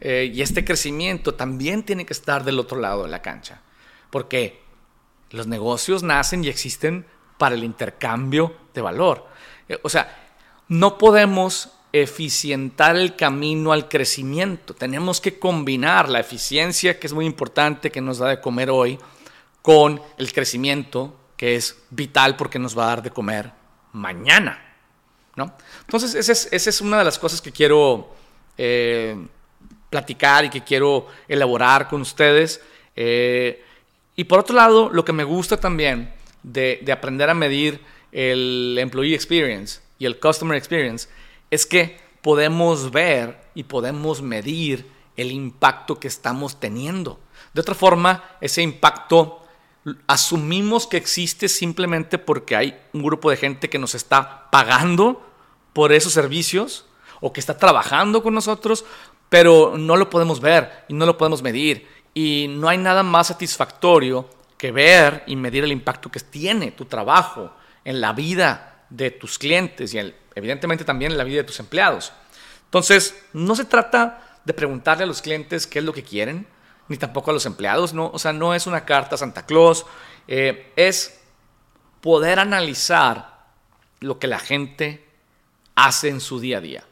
eh, 0.00 0.30
y 0.32 0.42
este 0.42 0.64
crecimiento 0.64 1.34
también 1.34 1.82
tiene 1.82 2.04
que 2.04 2.12
estar 2.12 2.44
del 2.44 2.58
otro 2.58 2.78
lado 2.78 3.04
de 3.04 3.08
la 3.08 3.22
cancha. 3.22 3.62
Porque 4.10 4.60
los 5.30 5.46
negocios 5.46 6.02
nacen 6.02 6.44
y 6.44 6.48
existen 6.48 7.06
para 7.38 7.54
el 7.54 7.64
intercambio 7.64 8.54
de 8.74 8.82
valor. 8.82 9.26
Eh, 9.68 9.78
o 9.82 9.88
sea, 9.88 10.14
no 10.68 10.98
podemos 10.98 11.70
eficientar 11.92 12.96
el 12.96 13.16
camino 13.16 13.72
al 13.72 13.88
crecimiento. 13.88 14.74
Tenemos 14.74 15.20
que 15.20 15.38
combinar 15.38 16.08
la 16.08 16.20
eficiencia, 16.20 16.98
que 16.98 17.06
es 17.06 17.12
muy 17.12 17.26
importante, 17.26 17.90
que 17.90 18.00
nos 18.00 18.18
da 18.18 18.28
de 18.28 18.40
comer 18.40 18.70
hoy, 18.70 18.98
con 19.62 20.00
el 20.18 20.32
crecimiento, 20.32 21.16
que 21.36 21.56
es 21.56 21.82
vital 21.90 22.36
porque 22.36 22.58
nos 22.58 22.76
va 22.76 22.84
a 22.84 22.88
dar 22.88 23.02
de 23.02 23.10
comer 23.10 23.50
mañana. 23.92 24.76
¿no? 25.36 25.54
Entonces, 25.82 26.14
esa 26.28 26.70
es, 26.70 26.80
una 26.80 26.98
de 26.98 27.04
las 27.04 27.18
cosas 27.18 27.40
que 27.40 27.52
quiero 27.52 28.12
eh, 28.56 29.16
platicar 29.90 30.44
y 30.44 30.50
que 30.50 30.62
quiero 30.62 31.06
elaborar 31.28 31.88
con 31.88 32.00
ustedes. 32.00 32.60
Eh, 32.96 33.64
y 34.16 34.24
por 34.24 34.40
otro 34.40 34.56
lado, 34.56 34.90
lo 34.90 35.04
que 35.04 35.12
me 35.12 35.24
gusta 35.24 35.56
también 35.56 36.12
de, 36.42 36.84
aprender 36.90 37.30
a 37.30 37.34
medir 37.34 37.80
el 38.10 38.76
employee 38.80 39.14
experience 39.14 39.80
y 39.98 40.06
el 40.06 40.18
customer 40.18 40.56
experience 40.56 41.08
es 41.50 41.66
que 41.66 41.98
podemos 42.22 42.90
ver 42.90 43.40
y 43.54 43.64
podemos 43.64 44.22
medir 44.22 44.90
el 45.16 45.32
impacto 45.32 45.98
que 45.98 46.08
estamos 46.08 46.60
teniendo. 46.60 47.18
De 47.54 47.60
otra 47.60 47.74
forma, 47.74 48.24
ese 48.40 48.62
impacto 48.62 49.44
asumimos 50.06 50.86
que 50.86 50.96
existe 50.96 51.48
simplemente 51.48 52.18
porque 52.18 52.56
hay 52.56 52.80
un 52.92 53.02
grupo 53.02 53.30
de 53.30 53.36
gente 53.36 53.70
que 53.70 53.78
nos 53.78 53.94
está 53.94 54.50
pagando 54.50 55.26
por 55.72 55.92
esos 55.92 56.12
servicios 56.12 56.86
o 57.20 57.32
que 57.32 57.40
está 57.40 57.56
trabajando 57.56 58.22
con 58.22 58.34
nosotros 58.34 58.84
pero 59.28 59.74
no 59.76 59.96
lo 59.96 60.08
podemos 60.08 60.40
ver 60.40 60.84
y 60.88 60.94
no 60.94 61.06
lo 61.06 61.18
podemos 61.18 61.42
medir. 61.42 61.86
Y 62.14 62.46
no 62.48 62.68
hay 62.68 62.78
nada 62.78 63.02
más 63.02 63.28
satisfactorio 63.28 64.28
que 64.56 64.72
ver 64.72 65.22
y 65.26 65.36
medir 65.36 65.64
el 65.64 65.72
impacto 65.72 66.10
que 66.10 66.20
tiene 66.20 66.72
tu 66.72 66.86
trabajo 66.86 67.52
en 67.84 68.00
la 68.00 68.12
vida 68.12 68.67
de 68.90 69.10
tus 69.10 69.38
clientes 69.38 69.92
y 69.94 70.14
evidentemente 70.34 70.84
también 70.84 71.12
en 71.12 71.18
la 71.18 71.24
vida 71.24 71.38
de 71.38 71.44
tus 71.44 71.60
empleados. 71.60 72.12
Entonces, 72.64 73.14
no 73.32 73.54
se 73.54 73.64
trata 73.64 74.40
de 74.44 74.54
preguntarle 74.54 75.04
a 75.04 75.06
los 75.06 75.22
clientes 75.22 75.66
qué 75.66 75.78
es 75.78 75.84
lo 75.84 75.92
que 75.92 76.02
quieren, 76.02 76.46
ni 76.88 76.96
tampoco 76.96 77.30
a 77.30 77.34
los 77.34 77.46
empleados, 77.46 77.92
¿no? 77.92 78.10
O 78.12 78.18
sea, 78.18 78.32
no 78.32 78.54
es 78.54 78.66
una 78.66 78.84
carta 78.84 79.16
Santa 79.16 79.46
Claus, 79.46 79.84
eh, 80.26 80.72
es 80.76 81.20
poder 82.00 82.38
analizar 82.38 83.38
lo 84.00 84.18
que 84.18 84.26
la 84.26 84.38
gente 84.38 85.06
hace 85.74 86.08
en 86.08 86.20
su 86.20 86.40
día 86.40 86.58
a 86.58 86.60
día. 86.60 86.84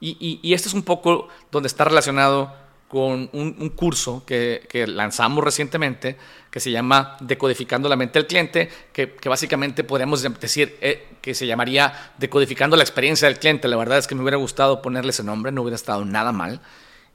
Y, 0.00 0.40
y, 0.42 0.54
este 0.54 0.68
es 0.68 0.74
un 0.74 0.82
poco 0.82 1.28
donde 1.50 1.66
está 1.66 1.84
relacionado 1.84 2.56
con 2.90 3.30
un, 3.32 3.68
curso 3.68 4.24
que, 4.26 4.66
lanzamos 4.88 5.44
recientemente 5.44 6.16
que 6.50 6.58
se 6.58 6.72
llama 6.72 7.16
Decodificando 7.20 7.88
la 7.88 7.94
mente 7.94 8.18
del 8.18 8.26
cliente, 8.26 8.68
que, 8.92 9.14
básicamente 9.26 9.84
podemos 9.84 10.22
decir 10.40 10.76
eh, 10.80 11.06
que 11.22 11.32
se 11.32 11.46
llamaría 11.46 12.12
Decodificando 12.18 12.76
la 12.76 12.82
experiencia 12.82 13.28
del 13.28 13.38
cliente. 13.38 13.68
La 13.68 13.76
verdad 13.76 13.98
es 13.98 14.08
que 14.08 14.16
me 14.16 14.22
hubiera 14.22 14.38
gustado 14.38 14.82
ponerle 14.82 15.10
ese 15.10 15.22
nombre, 15.22 15.52
no 15.52 15.62
hubiera 15.62 15.76
estado 15.76 16.04
nada 16.04 16.32
mal. 16.32 16.60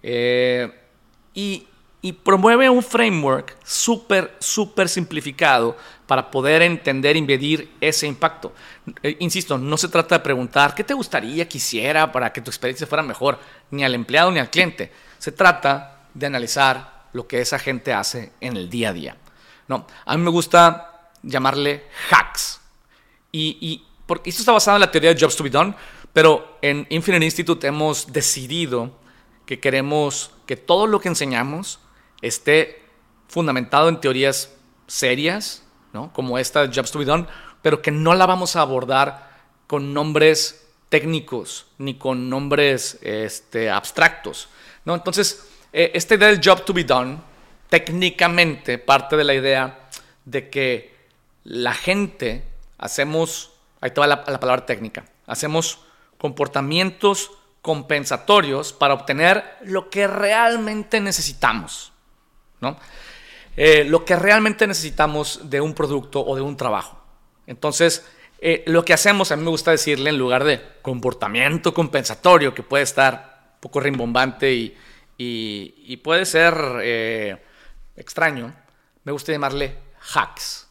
Eh, 0.01 0.71
y, 1.33 1.67
promueve 2.23 2.69
un 2.69 2.83
framework 2.83 3.57
súper, 3.65 4.33
súper 4.39 4.87
simplificado 4.87 5.75
para 6.07 6.31
poder 6.31 6.61
entender 6.61 7.17
y 7.17 7.21
medir 7.21 7.69
ese 7.81 8.07
impacto. 8.07 8.53
Eh, 9.03 9.17
insisto, 9.19 9.57
no 9.57 9.75
se 9.75 9.89
trata 9.89 10.19
de 10.19 10.23
preguntar 10.23 10.73
qué 10.73 10.85
te 10.85 10.93
gustaría 10.93 11.49
que 11.49 11.57
hiciera 11.57 12.13
para 12.13 12.31
que 12.31 12.39
tu 12.39 12.49
experiencia 12.49 12.87
fuera 12.87 13.03
mejor, 13.03 13.39
ni 13.71 13.83
al 13.83 13.93
empleado 13.93 14.31
ni 14.31 14.39
al 14.39 14.49
cliente. 14.49 14.91
Se 15.25 15.31
trata 15.31 16.05
de 16.13 16.27
analizar 16.27 17.07
lo 17.13 17.25
que 17.25 17.41
esa 17.41 17.57
gente 17.57 17.91
hace 17.91 18.33
en 18.41 18.57
el 18.57 18.69
día 18.69 18.89
a 18.89 18.93
día. 18.93 19.17
No, 19.67 19.87
a 20.05 20.15
mí 20.15 20.23
me 20.23 20.29
gusta 20.29 21.09
llamarle 21.23 21.85
hacks. 22.11 22.61
Y, 23.31 23.57
y 23.59 23.87
porque 24.05 24.29
esto 24.29 24.43
está 24.43 24.51
basado 24.51 24.77
en 24.77 24.81
la 24.81 24.91
teoría 24.91 25.11
de 25.11 25.19
Jobs 25.19 25.35
to 25.35 25.43
be 25.43 25.49
Done, 25.49 25.73
pero 26.13 26.59
en 26.61 26.85
Infinite 26.91 27.25
Institute 27.25 27.65
hemos 27.65 28.13
decidido 28.13 28.99
que 29.47 29.59
queremos 29.59 30.29
que 30.45 30.57
todo 30.57 30.85
lo 30.85 30.99
que 30.99 31.07
enseñamos 31.07 31.79
esté 32.21 32.83
fundamentado 33.27 33.89
en 33.89 33.99
teorías 33.99 34.53
serias, 34.85 35.63
¿no? 35.91 36.13
como 36.13 36.37
esta 36.37 36.71
Jobs 36.71 36.91
to 36.91 36.99
be 36.99 37.05
Done, 37.05 37.25
pero 37.63 37.81
que 37.81 37.89
no 37.89 38.13
la 38.13 38.27
vamos 38.27 38.55
a 38.55 38.61
abordar 38.61 39.41
con 39.65 39.91
nombres 39.91 40.67
técnicos 40.89 41.65
ni 41.79 41.95
con 41.95 42.29
nombres 42.29 42.99
este, 43.01 43.71
abstractos. 43.71 44.49
¿No? 44.85 44.95
Entonces, 44.95 45.47
eh, 45.73 45.91
esta 45.93 46.15
idea 46.15 46.29
del 46.29 46.41
Job 46.43 46.63
to 46.63 46.73
be 46.73 46.83
Done 46.83 47.17
técnicamente 47.69 48.77
parte 48.77 49.17
de 49.17 49.23
la 49.23 49.33
idea 49.33 49.89
de 50.23 50.49
que 50.49 50.95
la 51.43 51.73
gente 51.73 52.43
hacemos, 52.77 53.53
ahí 53.81 53.91
te 53.91 53.99
va 53.99 54.07
la 54.07 54.23
palabra 54.23 54.65
técnica, 54.65 55.05
hacemos 55.27 55.79
comportamientos 56.17 57.31
compensatorios 57.61 58.73
para 58.73 58.93
obtener 58.93 59.57
lo 59.63 59.89
que 59.89 60.07
realmente 60.07 60.99
necesitamos. 60.99 61.91
¿no? 62.61 62.77
Eh, 63.57 63.85
lo 63.85 64.05
que 64.05 64.15
realmente 64.15 64.67
necesitamos 64.67 65.49
de 65.49 65.61
un 65.61 65.73
producto 65.73 66.23
o 66.23 66.35
de 66.35 66.41
un 66.41 66.57
trabajo. 66.57 67.01
Entonces, 67.47 68.05
eh, 68.39 68.63
lo 68.67 68.83
que 68.83 68.93
hacemos, 68.93 69.31
a 69.31 69.35
mí 69.35 69.43
me 69.43 69.49
gusta 69.49 69.71
decirle, 69.71 70.09
en 70.09 70.17
lugar 70.17 70.43
de 70.43 70.61
comportamiento 70.81 71.73
compensatorio, 71.73 72.53
que 72.53 72.63
puede 72.63 72.83
estar 72.83 73.34
poco 73.65 73.79
rimbombante 73.79 74.75
y, 75.17 75.97
puede 76.03 76.27
ser 76.27 76.53
eh, 76.83 77.43
extraño, 77.95 78.53
me 79.03 79.11
gusta 79.11 79.31
llamarle 79.31 79.75
hacks. 80.13 80.67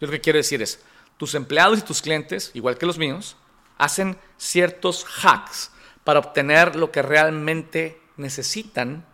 Yo 0.00 0.08
lo 0.08 0.10
que 0.10 0.20
quiero 0.20 0.38
decir 0.38 0.60
es, 0.60 0.82
tus 1.16 1.36
empleados 1.36 1.78
y 1.78 1.82
tus 1.82 2.02
clientes, 2.02 2.50
igual 2.54 2.76
que 2.76 2.86
los 2.86 2.98
míos, 2.98 3.36
hacen 3.78 4.18
ciertos 4.36 5.06
hacks 5.22 5.70
para 6.02 6.18
obtener 6.18 6.74
lo 6.74 6.90
que 6.90 7.02
realmente 7.02 8.00
necesitan 8.16 9.06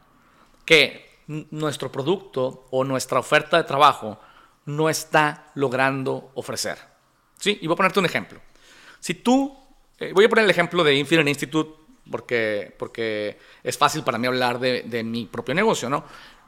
que 0.64 1.20
nuestro 1.26 1.92
producto 1.92 2.68
o 2.70 2.84
nuestra 2.84 3.18
oferta 3.18 3.58
de 3.58 3.64
trabajo 3.64 4.18
no 4.64 4.88
está 4.88 5.52
logrando 5.56 6.32
ofrecer. 6.36 6.78
¿Sí? 7.38 7.58
Y 7.60 7.66
voy 7.66 7.74
a 7.74 7.76
ponerte 7.76 7.98
un 7.98 8.06
ejemplo. 8.06 8.40
Si 8.98 9.12
tú, 9.12 9.58
eh, 9.98 10.12
voy 10.14 10.24
a 10.24 10.28
poner 10.30 10.46
el 10.46 10.50
ejemplo 10.50 10.82
de 10.82 10.94
Infinite 10.94 11.28
Institute 11.28 11.79
porque, 12.10 12.74
porque 12.78 13.38
es 13.62 13.78
fácil 13.78 14.02
para 14.02 14.18
mí 14.18 14.26
hablar 14.26 14.58
de, 14.58 14.82
de 14.82 15.02
mi 15.04 15.26
propio 15.26 15.54
negocio, 15.54 15.88
¿no? 15.88 16.04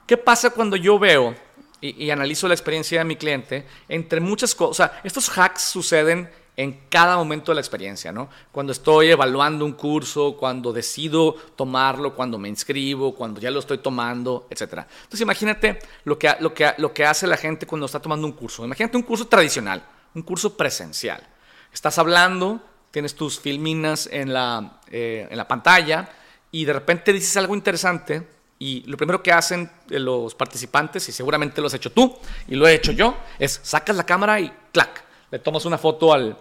¿Qué 0.07 0.17
pasa 0.17 0.51
cuando 0.51 0.77
yo 0.77 0.99
veo 0.99 1.35
y, 1.81 2.05
y, 2.05 2.11
analizo 2.11 2.49
la 2.49 2.55
experiencia 2.55 2.99
de 2.99 3.05
mi 3.05 3.17
cliente 3.17 3.67
entre 3.89 4.21
muchas 4.21 4.55
cosas? 4.55 4.91
Estos 5.05 5.29
hacks 5.39 5.63
suceden 5.63 6.29
en 6.57 6.83
cada 6.91 7.17
momento 7.17 7.51
de 7.51 7.57
la 7.57 7.61
experiencia, 7.61 8.13
¿no? 8.13 8.29
Cuando 8.51 8.73
estoy 8.73 9.11
evaluando 9.11 9.65
un 9.65 9.73
curso, 9.73 10.37
cuando 10.37 10.73
decido 10.73 11.35
tomarlo, 11.57 12.15
cuando 12.15 12.39
me 12.39 12.49
inscribo, 12.49 13.15
cuando 13.15 13.41
ya 13.41 13.51
lo 13.51 13.61
estoy 13.61 13.79
tomando, 13.79 14.47
etc. 14.51 14.63
Entonces 15.03 15.21
imagínate 15.23 15.79
lo 16.05 16.19
que, 16.19 16.35
lo, 16.41 16.53
que, 16.53 16.75
lo 16.77 16.93
que 16.93 17.07
hace 17.07 17.27
la 17.27 17.39
gente 17.39 17.67
cuando 17.67 17.87
está 17.87 18.01
tomando 18.01 18.27
un 18.27 18.35
curso. 18.35 18.65
Imagínate 18.65 18.97
un 18.97 19.03
curso 19.03 19.27
tradicional, 19.27 19.83
un 20.15 20.23
curso 20.23 20.55
presencial. 20.55 21.27
Estás 21.73 21.99
hablando, 21.99 22.61
tienes 22.93 23.17
tus 23.17 23.41
filminas 23.41 24.09
en 24.13 24.33
la, 24.33 24.79
eh, 24.89 25.27
en 25.29 25.37
la 25.37 25.49
pantalla 25.49 26.09
y 26.53 26.65
de 26.65 26.73
repente 26.73 27.13
dices 27.13 27.37
algo 27.37 27.57
interesante 27.57 28.29
y 28.61 28.85
lo 28.87 28.97
primero 28.97 29.21
que 29.21 29.33
hacen 29.33 29.69
los 29.89 30.37
participantes, 30.37 31.09
y 31.09 31.13
seguramente 31.13 31.61
lo 31.61 31.67
has 31.67 31.75
hecho 31.75 31.91
tú 31.91 32.17
y 32.47 32.55
lo 32.55 32.69
he 32.69 32.75
hecho 32.75 32.93
yo, 32.93 33.17
es 33.41 33.59
sacas 33.65 33.97
la 33.97 34.07
cámara 34.07 34.39
y 34.39 34.53
clac 34.71 35.03
le 35.33 35.39
tomas 35.39 35.65
una 35.65 35.79
foto 35.79 36.13
al, 36.13 36.37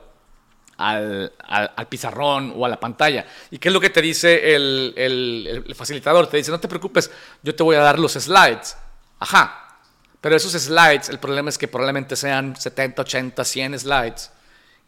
al, 0.77 1.31
al, 1.47 1.87
pizarrón 1.87 2.53
o 2.57 2.65
a 2.65 2.69
la 2.69 2.79
pantalla. 2.79 3.25
¿Y 3.49 3.57
qué 3.57 3.69
es 3.69 3.73
lo 3.73 3.79
que 3.79 3.89
te 3.89 4.01
dice 4.01 4.53
el, 4.53 4.93
el, 4.97 5.63
el, 5.65 5.75
facilitador? 5.75 6.27
Te 6.27 6.37
dice, 6.37 6.51
no 6.51 6.59
te 6.59 6.67
preocupes, 6.67 7.09
yo 7.41 7.55
te 7.55 7.63
voy 7.63 7.77
a 7.77 7.79
dar 7.79 7.97
los 7.97 8.13
slides. 8.13 8.77
Ajá. 9.17 9.77
Pero 10.19 10.35
esos 10.35 10.51
slides, 10.51 11.07
el 11.07 11.19
problema 11.19 11.49
es 11.49 11.57
que 11.57 11.69
probablemente 11.69 12.17
sean 12.17 12.55
70, 12.55 13.01
80, 13.01 13.45
100 13.45 13.79
slides. 13.79 14.31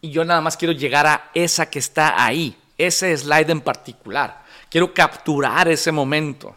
Y 0.04 0.10
yo 0.10 0.22
nada 0.22 0.42
más 0.42 0.58
quiero 0.58 0.74
llegar 0.74 1.06
a 1.06 1.30
esa 1.32 1.70
que 1.70 1.78
está 1.78 2.22
ahí, 2.22 2.54
ese 2.76 3.16
slide 3.16 3.48
en 3.48 3.62
particular. 3.62 4.44
Quiero 4.68 4.92
capturar 4.92 5.66
ese 5.68 5.90
momento. 5.92 6.54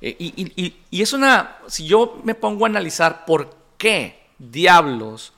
Eh, 0.00 0.14
y, 0.16 1.02
es 1.02 1.12
una, 1.12 1.58
si 1.66 1.88
yo 1.88 2.20
me 2.22 2.36
pongo 2.36 2.64
a 2.64 2.68
analizar 2.68 3.24
por 3.24 3.52
qué 3.78 4.28
diablos 4.38 5.32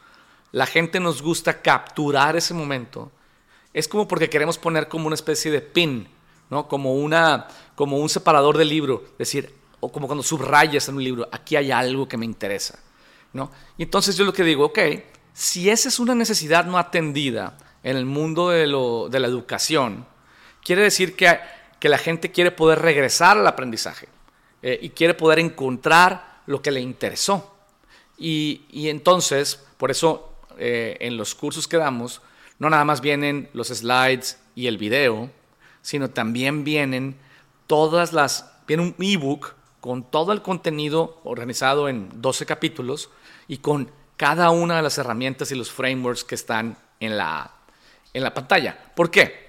la 0.52 0.66
gente 0.66 1.00
nos 1.00 1.22
gusta 1.22 1.62
capturar 1.62 2.36
ese 2.36 2.52
momento, 2.52 3.10
es 3.72 3.88
como 3.88 4.06
porque 4.06 4.28
queremos 4.28 4.58
poner 4.58 4.86
como 4.86 5.06
una 5.06 5.14
especie 5.14 5.50
de 5.50 5.62
pin, 5.62 6.06
¿no? 6.50 6.68
Como, 6.68 6.92
una, 6.92 7.48
como 7.75 7.96
un 7.96 8.10
separador 8.10 8.58
del 8.58 8.68
libro, 8.68 9.02
decir, 9.18 9.54
o 9.80 9.90
como 9.90 10.08
cuando 10.08 10.22
subrayas 10.22 10.90
en 10.90 10.96
un 10.96 11.04
libro, 11.04 11.26
aquí 11.33 11.57
hay 11.57 11.70
algo 11.70 12.07
que 12.07 12.18
me 12.18 12.26
interesa, 12.26 12.78
¿no? 13.33 13.50
Y 13.78 13.85
entonces 13.85 14.14
yo 14.14 14.26
lo 14.26 14.35
que 14.35 14.44
digo, 14.44 14.66
ok, 14.66 14.78
si 15.37 15.68
esa 15.68 15.90
es 15.90 15.99
una 15.99 16.14
necesidad 16.14 16.64
no 16.64 16.79
atendida 16.79 17.59
en 17.83 17.99
el 17.99 18.07
mundo 18.07 18.49
de, 18.49 18.66
lo, 18.66 19.11
de 19.11 19.20
la 19.20 19.27
educación, 19.27 20.07
quiere 20.64 20.81
decir 20.81 21.14
que, 21.14 21.38
que, 21.79 21.90
la 21.90 21.99
gente 21.99 22.33
quiere 22.33 22.51
poder 22.53 22.79
regresar 22.79 23.37
al 23.37 23.46
aprendizaje 23.46 24.09
eh, 24.62 24.79
y 24.81 24.88
quiere 24.88 25.12
poder 25.12 25.38
encontrar 25.38 26.40
lo 26.46 26.62
que 26.62 26.70
le 26.70 26.81
interesó. 26.81 27.55
Y, 28.16 28.62
y 28.70 28.88
entonces, 28.88 29.62
por 29.77 29.90
eso 29.90 30.33
eh, 30.57 30.96
en 31.01 31.18
los 31.18 31.35
cursos 31.35 31.68
que 31.68 31.77
damos, 31.77 32.22
no 32.59 32.70
nada 32.70 32.87
más 32.87 33.03
vienen 33.03 33.51
los 33.53 33.68
slides 33.68 34.40
y 34.55 34.68
el 34.68 34.79
video, 34.79 35.31
sino 35.83 36.09
también 36.09 36.64
vienen 36.64 37.14
todas 37.66 38.14
las, 38.14 38.51
viene 38.66 38.85
un 38.85 38.94
ebook 38.99 39.53
con 39.83 40.03
todo 40.11 40.33
el 40.33 40.40
contenido 40.40 41.20
organizado 41.25 41.90
en 41.90 42.09
12 42.22 42.46
capítulos 42.46 43.11
y 43.49 43.59
con 43.59 43.90
cada 44.16 44.50
una 44.50 44.76
de 44.76 44.83
las 44.83 44.98
herramientas 44.98 45.50
y 45.50 45.55
los 45.55 45.70
frameworks 45.70 46.24
que 46.24 46.35
están 46.35 46.76
en 47.00 47.16
la, 47.16 47.52
en 48.12 48.22
la 48.22 48.33
pantalla. 48.33 48.79
¿Por 48.94 49.11
qué? 49.11 49.46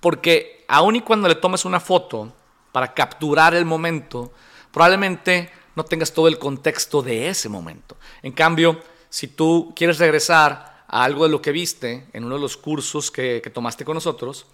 Porque 0.00 0.64
aun 0.68 0.96
y 0.96 1.00
cuando 1.00 1.28
le 1.28 1.34
tomes 1.34 1.64
una 1.64 1.80
foto 1.80 2.32
para 2.72 2.92
capturar 2.92 3.54
el 3.54 3.64
momento, 3.64 4.32
probablemente 4.70 5.50
no 5.74 5.84
tengas 5.84 6.12
todo 6.12 6.28
el 6.28 6.38
contexto 6.38 7.02
de 7.02 7.28
ese 7.28 7.48
momento. 7.48 7.96
En 8.22 8.32
cambio, 8.32 8.80
si 9.08 9.28
tú 9.28 9.72
quieres 9.74 9.98
regresar 9.98 10.84
a 10.86 11.04
algo 11.04 11.24
de 11.24 11.30
lo 11.30 11.40
que 11.40 11.52
viste 11.52 12.06
en 12.12 12.24
uno 12.24 12.34
de 12.34 12.40
los 12.40 12.56
cursos 12.56 13.10
que, 13.10 13.40
tomaste 13.52 13.84
con 13.84 13.94
nosotros, 13.94 14.46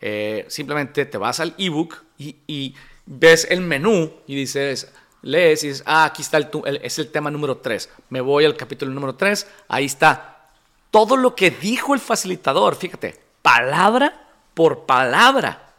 eh, 0.00 0.46
simplemente 0.48 1.04
te 1.06 1.18
vas 1.18 1.40
al 1.40 1.54
ebook 1.58 2.02
y, 2.18 2.36
y 2.46 2.74
ves 3.06 3.46
el 3.50 3.60
menú 3.60 4.12
y 4.26 4.34
dices, 4.34 4.92
lees 5.22 5.64
y 5.64 5.68
dices, 5.68 5.82
ah, 5.86 6.04
aquí 6.04 6.22
está 6.22 6.36
el, 6.38 6.48
es 6.82 6.98
el 6.98 7.10
tema 7.10 7.30
número 7.30 7.58
3. 7.58 7.88
Me 8.08 8.20
voy 8.20 8.44
al 8.44 8.56
capítulo 8.56 8.92
número 8.92 9.14
3, 9.14 9.46
ahí 9.68 9.84
está 9.84 10.48
todo 10.90 11.16
lo 11.16 11.34
que 11.34 11.50
dijo 11.50 11.94
el 11.94 12.00
facilitador, 12.00 12.76
fíjate, 12.76 13.20
palabra 13.42 14.28
por 14.54 14.86
palabra 14.86 15.72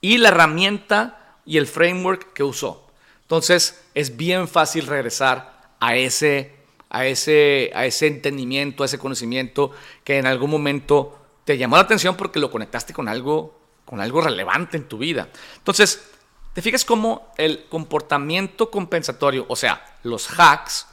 y 0.00 0.18
la 0.18 0.28
herramienta 0.28 1.36
y 1.44 1.58
el 1.58 1.66
framework 1.66 2.32
que 2.32 2.42
usó. 2.42 2.86
Entonces 3.22 3.82
es 3.94 4.16
bien 4.16 4.48
fácil 4.48 4.86
regresar 4.86 5.74
a 5.80 5.96
ese 5.96 6.54
a 6.94 7.06
ese, 7.06 7.72
a 7.74 7.86
ese 7.86 8.06
entendimiento, 8.06 8.84
a 8.84 8.86
ese 8.86 9.00
conocimiento 9.00 9.72
que 10.04 10.18
en 10.18 10.28
algún 10.28 10.48
momento 10.48 11.18
te 11.44 11.58
llamó 11.58 11.74
la 11.74 11.82
atención 11.82 12.16
porque 12.16 12.38
lo 12.38 12.52
conectaste 12.52 12.92
con 12.92 13.08
algo, 13.08 13.58
con 13.84 14.00
algo 14.00 14.20
relevante 14.20 14.76
en 14.76 14.84
tu 14.84 14.98
vida. 14.98 15.28
Entonces, 15.56 16.08
te 16.54 16.62
fijas 16.62 16.84
cómo 16.84 17.32
el 17.36 17.66
comportamiento 17.68 18.70
compensatorio, 18.70 19.44
o 19.48 19.56
sea, 19.56 19.84
los 20.04 20.28
hacks, 20.38 20.86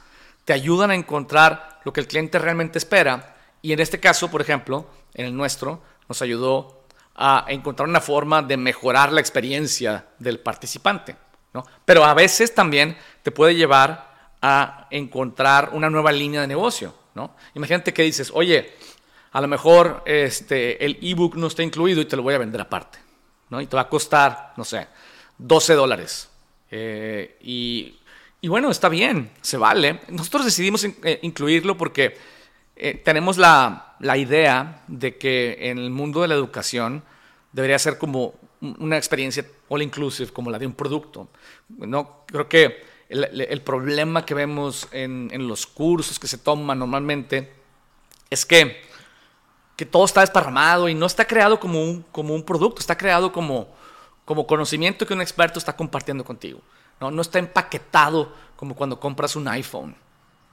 te 0.44 0.52
ayudan 0.52 0.90
a 0.90 0.96
encontrar 0.96 1.80
lo 1.84 1.92
que 1.92 2.00
el 2.00 2.08
cliente 2.08 2.38
realmente 2.38 2.78
espera. 2.78 3.36
Y 3.62 3.72
en 3.72 3.78
este 3.80 4.00
caso, 4.00 4.28
por 4.28 4.40
ejemplo, 4.40 4.86
en 5.14 5.26
el 5.26 5.36
nuestro, 5.36 5.80
nos 6.08 6.20
ayudó 6.20 6.82
a 7.14 7.44
encontrar 7.48 7.88
una 7.88 8.00
forma 8.00 8.42
de 8.42 8.56
mejorar 8.56 9.12
la 9.12 9.20
experiencia 9.20 10.06
del 10.18 10.40
participante. 10.40 11.16
¿no? 11.54 11.64
Pero 11.84 12.04
a 12.04 12.14
veces 12.14 12.54
también 12.54 12.96
te 13.22 13.30
puede 13.30 13.54
llevar 13.54 14.10
a 14.42 14.88
encontrar 14.90 15.70
una 15.74 15.88
nueva 15.88 16.10
línea 16.10 16.40
de 16.40 16.48
negocio, 16.48 16.92
¿no? 17.14 17.36
Imagínate 17.54 17.92
que 17.92 18.02
dices, 18.02 18.32
oye, 18.34 18.72
a 19.30 19.40
lo 19.40 19.46
mejor 19.46 20.02
este, 20.04 20.84
el 20.84 20.98
ebook 21.00 21.36
no 21.36 21.46
está 21.46 21.62
incluido 21.62 22.00
y 22.00 22.06
te 22.06 22.16
lo 22.16 22.24
voy 22.24 22.34
a 22.34 22.38
vender 22.38 22.60
aparte, 22.60 22.98
¿no? 23.50 23.60
Y 23.60 23.66
te 23.66 23.76
va 23.76 23.82
a 23.82 23.88
costar, 23.88 24.52
no 24.56 24.64
sé, 24.64 24.88
12 25.38 25.74
dólares. 25.74 26.28
Eh, 26.70 27.36
y, 27.42 27.96
y, 28.40 28.48
bueno, 28.48 28.70
está 28.70 28.88
bien, 28.88 29.30
se 29.40 29.56
vale. 29.56 30.00
Nosotros 30.08 30.44
decidimos 30.44 30.84
eh, 30.84 31.18
incluirlo 31.22 31.76
porque 31.76 32.16
eh, 32.76 32.94
tenemos 33.04 33.38
la, 33.38 33.96
la 34.00 34.16
idea 34.16 34.82
de 34.88 35.16
que 35.16 35.70
en 35.70 35.78
el 35.78 35.90
mundo 35.90 36.22
de 36.22 36.28
la 36.28 36.34
educación 36.34 37.02
debería 37.52 37.78
ser 37.78 37.98
como 37.98 38.34
una 38.60 38.96
experiencia 38.96 39.44
all 39.68 39.82
inclusive, 39.82 40.32
como 40.32 40.50
la 40.50 40.58
de 40.58 40.66
un 40.66 40.72
producto. 40.72 41.28
¿no? 41.68 42.24
Creo 42.26 42.48
que 42.48 42.84
el, 43.08 43.60
problema 43.60 44.24
que 44.24 44.34
vemos 44.34 44.88
en, 44.92 45.30
los 45.46 45.66
cursos 45.66 46.18
que 46.18 46.28
se 46.28 46.38
toman 46.38 46.78
normalmente 46.78 47.52
es 48.30 48.46
que, 48.46 48.82
que 49.76 49.84
todo 49.84 50.04
está 50.04 50.20
desparramado 50.20 50.88
y 50.88 50.94
no 50.94 51.06
está 51.06 51.26
creado 51.26 51.60
como 51.60 51.82
un, 51.82 52.02
como 52.10 52.34
un 52.34 52.42
producto, 52.42 52.80
está 52.80 52.96
creado 52.96 53.32
como, 53.32 53.68
como 54.24 54.46
conocimiento 54.46 55.06
que 55.06 55.14
un 55.14 55.20
experto 55.20 55.58
está 55.58 55.76
compartiendo 55.76 56.24
contigo. 56.24 56.60
No, 57.00 57.10
no 57.10 57.22
está 57.22 57.38
empaquetado 57.38 58.32
como 58.56 58.74
cuando 58.74 59.00
compras 59.00 59.34
un 59.34 59.48
iPhone 59.48 59.96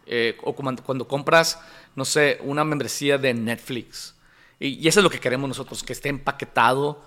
eh, 0.05 0.37
o 0.43 0.55
como 0.55 0.75
cuando 0.77 1.07
compras, 1.07 1.59
no 1.95 2.05
sé, 2.05 2.39
una 2.43 2.63
membresía 2.63 3.17
de 3.17 3.33
Netflix. 3.33 4.15
Y, 4.59 4.69
y 4.83 4.87
eso 4.87 4.99
es 4.99 5.03
lo 5.03 5.09
que 5.09 5.19
queremos 5.19 5.47
nosotros, 5.47 5.83
que 5.83 5.93
esté 5.93 6.09
empaquetado 6.09 7.03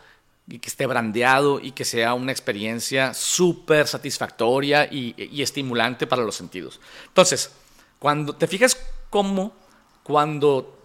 y 0.49 0.59
que 0.59 0.69
esté 0.69 0.87
brandeado 0.87 1.61
y 1.61 1.73
que 1.73 1.85
sea 1.85 2.15
una 2.15 2.33
experiencia 2.33 3.15
súper 3.15 3.87
satisfactoria 3.87 4.89
y, 4.91 5.41
estimulante 5.41 6.07
para 6.07 6.23
los 6.23 6.35
sentidos. 6.35 6.81
Entonces, 7.07 7.53
cuando 7.99 8.35
te 8.35 8.47
fijas 8.47 8.77
cómo 9.11 9.55
cuando 10.03 10.79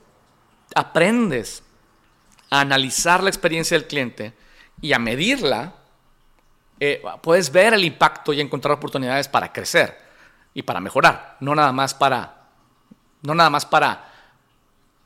aprendes 0.75 1.63
a 2.49 2.61
analizar 2.61 3.23
la 3.23 3.29
experiencia 3.29 3.77
del 3.77 3.87
cliente 3.87 4.33
y 4.81 4.93
a 4.93 4.99
medirla, 4.99 5.73
eh, 6.79 7.01
puedes 7.21 7.51
ver 7.51 7.73
el 7.73 7.83
impacto 7.83 8.33
y 8.33 8.41
encontrar 8.41 8.75
oportunidades 8.75 9.27
para 9.27 9.51
crecer. 9.51 10.07
y 10.53 10.63
para 10.63 10.79
mejorar, 10.79 11.37
no 11.39 11.53
nada 11.53 11.71
más 11.71 11.93
para, 11.93 12.47
no 13.21 13.35
nada 13.35 13.51
más 13.51 13.63
para 13.63 14.11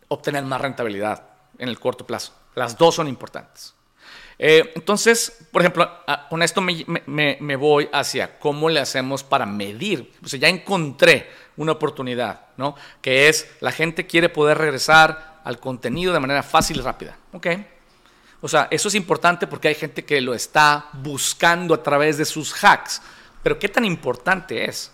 obtener 0.07 0.45
más 0.45 0.61
rentabilidad 0.61 1.23
en 1.57 1.67
el 1.67 1.77
corto 1.77 2.07
plazo. 2.07 2.33
Las 2.55 2.77
dos 2.77 2.95
son 2.95 3.09
importantes. 3.09 3.73
Eh, 4.43 4.71
entonces, 4.75 5.45
por 5.51 5.61
ejemplo, 5.61 5.87
con 6.29 6.41
esto 6.41 6.61
me, 6.61 7.55
voy 7.57 7.89
hacia 7.93 8.39
cómo 8.39 8.69
le 8.69 8.79
hacemos 8.79 9.23
para 9.23 9.45
medir. 9.45 10.11
O 10.23 10.27
sea, 10.27 10.39
ya 10.39 10.49
encontré 10.49 11.29
una 11.57 11.73
oportunidad, 11.73 12.47
¿no? 12.57 12.75
Que 13.01 13.29
es 13.29 13.51
la 13.59 13.71
gente 13.71 14.07
quiere 14.07 14.29
poder 14.29 14.57
regresar 14.57 15.41
al 15.43 15.59
contenido 15.59 16.11
de 16.11 16.19
manera 16.19 16.43
fácil 16.43 16.77
y 16.77 16.81
rápida. 16.81 17.17
¿Ok? 17.33 17.47
O 18.41 18.47
sea, 18.47 18.67
eso 18.71 18.87
es 18.87 18.95
importante 18.95 19.47
porque 19.47 19.67
hay 19.67 19.75
gente 19.75 20.03
que 20.03 20.19
lo 20.19 20.33
está 20.33 20.89
buscando 20.93 21.73
a 21.73 21.83
través 21.83 22.17
de 22.17 22.25
sus 22.25 22.53
hacks. 22.63 23.01
Pero 23.43 23.59
¿qué 23.59 23.69
tan 23.69 23.85
importante 23.85 24.65
es? 24.65 24.91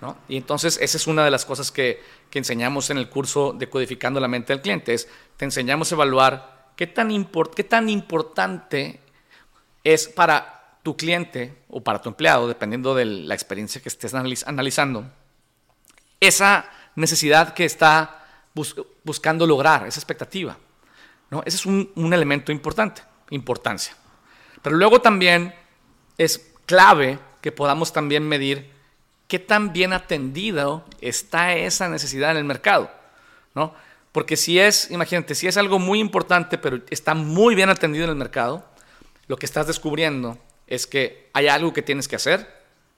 ¿No? 0.00 0.16
Y 0.28 0.36
entonces 0.36 0.78
esa 0.80 0.98
es 0.98 1.06
una 1.06 1.24
de 1.24 1.30
las 1.30 1.46
cosas 1.46 1.72
que, 1.72 2.02
que 2.28 2.38
enseñamos 2.38 2.90
en 2.90 2.98
el 2.98 3.08
curso 3.08 3.54
de 3.54 3.70
Codificando 3.70 4.20
la 4.20 4.28
Mente 4.28 4.52
del 4.52 4.60
Cliente. 4.60 4.92
Es, 4.92 5.08
te 5.36 5.46
enseñamos 5.46 5.90
a 5.90 5.94
evaluar 5.94 6.54
¿qué 6.76 6.86
tan, 6.86 7.10
qué 7.54 7.64
tan 7.64 7.88
importante 7.88 9.00
es 9.82 10.08
para 10.08 10.78
tu 10.82 10.96
cliente 10.96 11.62
o 11.68 11.82
para 11.82 12.00
tu 12.00 12.08
empleado, 12.08 12.48
dependiendo 12.48 12.94
de 12.94 13.04
la 13.06 13.34
experiencia 13.34 13.80
que 13.80 13.88
estés 13.88 14.14
analizando, 14.14 15.10
esa 16.20 16.70
necesidad 16.96 17.54
que 17.54 17.64
está 17.64 18.50
buscando 19.04 19.46
lograr, 19.46 19.86
esa 19.86 19.98
expectativa? 19.98 20.58
¿No? 21.34 21.42
Ese 21.44 21.56
es 21.56 21.66
un, 21.66 21.90
elemento 22.12 22.52
importante, 22.52 23.02
importancia. 23.30 23.96
Pero 24.62 24.76
luego 24.76 25.00
también 25.00 25.52
es 26.16 26.52
clave 26.64 27.18
que 27.40 27.50
podamos 27.50 27.92
también 27.92 28.22
medir 28.28 28.70
qué 29.26 29.40
tan 29.40 29.72
bien 29.72 29.92
atendido 29.92 30.84
está 31.00 31.54
esa 31.54 31.88
necesidad 31.88 32.30
en 32.30 32.36
el 32.36 32.44
mercado. 32.44 32.88
¿no? 33.52 33.74
Porque 34.12 34.36
si 34.36 34.60
es, 34.60 34.92
imagínate, 34.92 35.34
si 35.34 35.48
es 35.48 35.56
algo 35.56 35.80
muy 35.80 35.98
importante, 35.98 36.56
pero 36.56 36.78
está 36.88 37.14
muy 37.14 37.56
bien 37.56 37.68
atendido 37.68 38.04
en 38.04 38.10
el 38.10 38.16
mercado, 38.16 38.64
lo 39.26 39.36
que 39.36 39.46
estás 39.46 39.66
descubriendo 39.66 40.38
es 40.68 40.86
que 40.86 41.30
hay 41.32 41.48
algo 41.48 41.72
que 41.72 41.82
tienes 41.82 42.06
que 42.06 42.14
hacer 42.14 42.48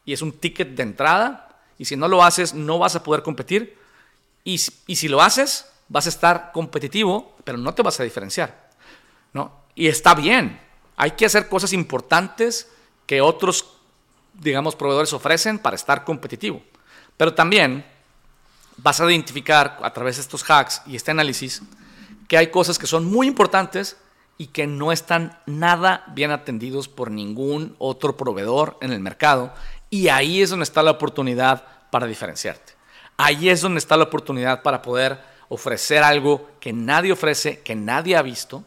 y 0.05 0.13
es 0.13 0.21
un 0.21 0.33
ticket 0.33 0.77
de 0.77 0.83
entrada 0.83 1.59
y 1.79 1.87
si 1.87 1.97
no 1.97 2.07
lo 2.07 2.23
haces 2.23 2.53
no 2.53 2.79
vas 2.79 2.97
a 2.97 3.03
poder 3.03 3.23
competir 3.23 3.79
y 4.45 4.59
si 4.59 5.09
lo 5.09 5.23
haces 5.23 5.67
vas 5.89 6.07
a 6.07 6.11
estar 6.11 6.53
competitivo, 6.53 7.37
pero 7.45 7.59
no 7.59 7.75
te 7.75 7.83
vas 7.83 7.99
a 8.01 8.05
diferenciar. 8.05 8.71
¿no? 9.33 9.53
Y 9.75 9.89
está 9.89 10.15
bien, 10.15 10.61
hay 10.97 11.13
que 11.13 11.27
hacer 11.27 11.49
cosas 11.49 11.73
importantes 11.73 12.71
que 13.07 13.21
otros, 13.21 13.67
digamos, 14.35 14.75
proveedores 14.75 15.13
ofrecen 15.13 15.59
para 15.59 15.77
estar 15.77 16.05
competitivo. 16.05 16.63
Pero 17.17 17.35
también 17.35 17.85
vas 18.79 19.01
a 19.01 19.11
identificar 19.11 19.79
a 19.83 19.93
través 19.93 20.17
de 20.17 20.23
estos 20.23 20.43
hacks 20.49 20.83
y 20.87 20.97
este 20.97 21.11
análisis 21.11 21.63
que 22.29 22.37
hay 22.37 22.49
cosas 22.49 22.79
que 22.79 22.87
son 22.87 23.05
muy 23.05 23.27
importantes 23.27 23.97
y 24.39 24.49
que 24.49 24.67
no 24.67 24.93
están 24.93 25.39
nada 25.47 26.05
bien 26.09 26.31
atendidos 26.31 26.89
por 26.89 27.11
ningún 27.11 27.75
otro 27.79 28.17
proveedor 28.17 28.77
en 28.81 28.93
el 28.93 29.01
mercado. 29.01 29.55
Y 29.89 30.09
ahí 30.09 30.43
es 30.43 30.51
donde 30.51 30.65
está 30.65 30.83
la 30.83 30.91
oportunidad 30.91 31.65
para 31.91 32.07
diferenciarte. 32.07 32.75
Ahí 33.17 33.49
es 33.49 33.63
donde 33.63 33.79
está 33.79 33.97
la 33.97 34.05
oportunidad 34.05 34.63
para 34.63 34.83
poder 34.83 35.36
ofrecer 35.49 36.03
algo 36.03 36.51
que 36.61 36.73
nadie 36.73 37.13
ofrece, 37.13 37.61
que 37.61 37.75
nadie 37.75 38.17
ha 38.17 38.23
visto, 38.23 38.65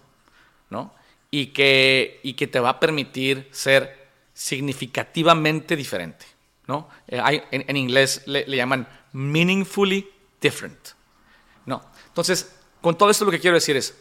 ¿no? 0.70 0.94
Y 1.32 1.48
que, 1.48 2.20
y 2.24 2.34
que 2.34 2.48
te 2.48 2.60
va 2.60 2.70
a 2.70 2.80
permitir 2.80 3.48
ser 3.52 4.08
significativamente 4.34 5.76
diferente, 5.76 6.26
¿no? 6.68 6.90
Eh, 7.08 7.20
hay, 7.22 7.44
en, 7.52 7.76
inglés 7.76 8.24
le 8.26 8.46
llaman 8.56 8.88
meaningfully 9.12 10.10
different. 10.42 10.80
No. 11.66 11.82
Entonces, 12.08 12.56
con 12.82 12.98
todo 12.98 13.10
esto 13.10 13.26
lo 13.26 13.32
que 13.32 13.40
quiero 13.40 13.56
decir 13.56 13.76
es, 13.76 13.96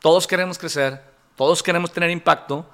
todos 0.00 0.26
queremos 0.26 0.58
crecer, 0.58 1.02
todos 1.36 1.62
queremos 1.62 1.92
tener 1.92 2.10
impacto, 2.10 2.68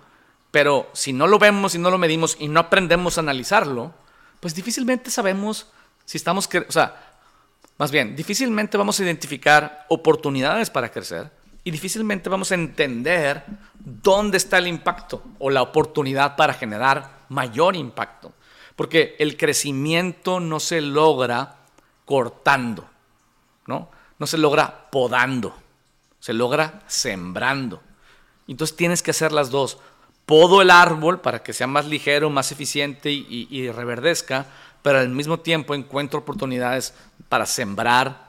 pero 0.50 0.90
si 0.92 1.12
no 1.12 1.26
lo 1.26 1.38
vemos 1.38 1.74
y 1.74 1.78
no 1.78 1.90
lo 1.90 1.98
medimos 1.98 2.36
y 2.40 2.48
no 2.48 2.60
aprendemos 2.60 3.16
a 3.16 3.20
analizarlo, 3.20 3.94
pues 4.40 4.54
difícilmente 4.54 5.10
sabemos 5.10 5.68
si 6.04 6.16
estamos, 6.16 6.48
o 6.68 6.72
sea, 6.72 7.09
más 7.80 7.90
bien, 7.90 8.14
difícilmente 8.14 8.76
vamos 8.76 9.00
a 9.00 9.04
identificar 9.04 9.86
oportunidades 9.88 10.68
para 10.68 10.92
crecer 10.92 11.30
y 11.64 11.70
difícilmente 11.70 12.28
vamos 12.28 12.52
a 12.52 12.56
entender 12.56 13.42
dónde 13.78 14.36
está 14.36 14.58
el 14.58 14.66
impacto 14.66 15.22
o 15.38 15.48
la 15.48 15.62
oportunidad 15.62 16.36
para 16.36 16.52
generar 16.52 17.20
mayor 17.30 17.74
impacto. 17.74 18.34
Porque 18.76 19.16
el 19.18 19.38
crecimiento 19.38 20.40
no 20.40 20.60
se 20.60 20.82
logra 20.82 21.56
cortando, 22.04 22.86
¿no? 23.66 23.90
No 24.18 24.26
se 24.26 24.36
logra 24.36 24.90
podando, 24.90 25.56
se 26.18 26.34
logra 26.34 26.82
sembrando. 26.86 27.80
Entonces 28.46 28.76
tienes 28.76 29.02
que 29.02 29.12
hacer 29.12 29.32
las 29.32 29.48
dos. 29.48 29.78
Podo 30.30 30.62
el 30.62 30.70
árbol 30.70 31.20
para 31.20 31.42
que 31.42 31.52
sea 31.52 31.66
más 31.66 31.86
ligero, 31.86 32.30
más 32.30 32.52
eficiente 32.52 33.10
y, 33.10 33.68
reverdezca, 33.72 34.46
pero 34.80 35.00
al 35.00 35.08
mismo 35.08 35.40
tiempo 35.40 35.74
encuentro 35.74 36.20
oportunidades 36.20 36.94
para 37.28 37.46
sembrar 37.46 38.28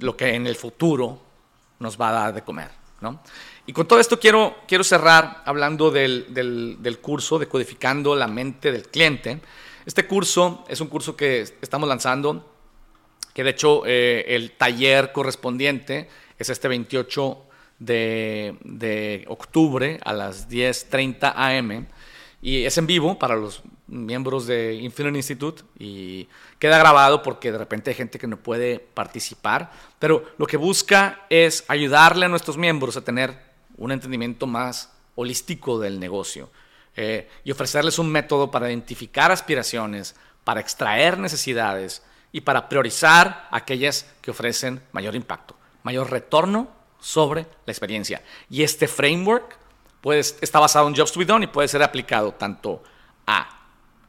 lo 0.00 0.18
que 0.18 0.34
en 0.34 0.46
el 0.46 0.54
futuro 0.54 1.18
nos 1.78 1.98
va 1.98 2.10
a 2.10 2.12
dar 2.12 2.34
de 2.34 2.42
comer. 2.42 2.68
¿no? 3.00 3.22
Y 3.64 3.72
con 3.72 3.88
todo 3.88 4.00
esto 4.00 4.20
quiero, 4.20 4.54
quiero 4.68 4.84
cerrar 4.84 5.42
hablando 5.46 5.90
del, 5.90 6.26
del, 6.28 6.98
curso 6.98 7.38
de 7.38 7.48
Codificando 7.48 8.14
la 8.14 8.26
Mente 8.26 8.70
del 8.70 8.88
Cliente. 8.88 9.40
Este 9.86 10.06
curso 10.06 10.66
es 10.68 10.82
un 10.82 10.88
curso 10.88 11.16
que 11.16 11.40
estamos 11.40 11.88
lanzando 11.88 12.52
que 13.32 13.44
de 13.44 13.50
hecho 13.50 13.84
eh, 13.86 14.26
el 14.28 14.58
taller 14.58 15.10
correspondiente 15.10 16.06
es 16.38 16.50
este 16.50 16.68
28 16.68 17.46
de, 17.80 19.24
octubre 19.28 19.98
a 20.04 20.12
las 20.12 20.48
10.30 20.48 21.32
am 21.34 21.86
y 22.40 22.64
es 22.64 22.78
en 22.78 22.86
vivo 22.86 23.18
para 23.18 23.34
los 23.34 23.62
miembros 23.88 24.46
de 24.46 24.74
Infinite 24.74 25.18
Institute 25.18 25.62
y 25.78 26.28
queda 26.58 26.78
grabado 26.78 27.22
porque 27.22 27.50
de 27.50 27.58
repente 27.58 27.90
hay 27.90 27.96
gente 27.96 28.18
que 28.18 28.28
no 28.28 28.36
puede 28.36 28.78
participar, 28.78 29.72
pero 29.98 30.24
lo 30.38 30.46
que 30.46 30.56
busca 30.56 31.26
es 31.28 31.64
ayudarle 31.66 32.26
a 32.26 32.28
nuestros 32.28 32.56
miembros 32.56 32.96
a 32.96 33.04
tener 33.04 33.36
un 33.76 33.90
entendimiento 33.90 34.46
más 34.46 34.92
holístico 35.16 35.80
del 35.80 35.98
negocio 35.98 36.48
eh, 36.96 37.28
y 37.42 37.50
ofrecerles 37.50 37.98
un 37.98 38.10
método 38.10 38.50
para 38.50 38.68
identificar 38.68 39.32
aspiraciones, 39.32 40.14
para 40.44 40.60
extraer 40.60 41.18
necesidades, 41.18 42.02
y 42.32 42.42
para 42.42 42.68
priorizar 42.68 43.48
aquellas 43.50 44.06
que 44.20 44.30
ofrecen 44.30 44.82
mayor 44.92 45.14
impacto, 45.14 45.56
mayor 45.82 46.10
retorno 46.10 46.68
sobre 47.00 47.42
la 47.66 47.72
experiencia. 47.72 48.22
Y 48.48 48.62
este 48.62 48.88
framework 48.88 49.56
pues, 50.00 50.36
está 50.40 50.60
basado 50.60 50.88
en 50.88 50.96
Jobs 50.96 51.12
to 51.12 51.20
be 51.20 51.26
Done 51.26 51.44
y 51.44 51.48
puede 51.48 51.68
ser 51.68 51.82
aplicado 51.82 52.32
tanto 52.32 52.82
a 53.26 53.48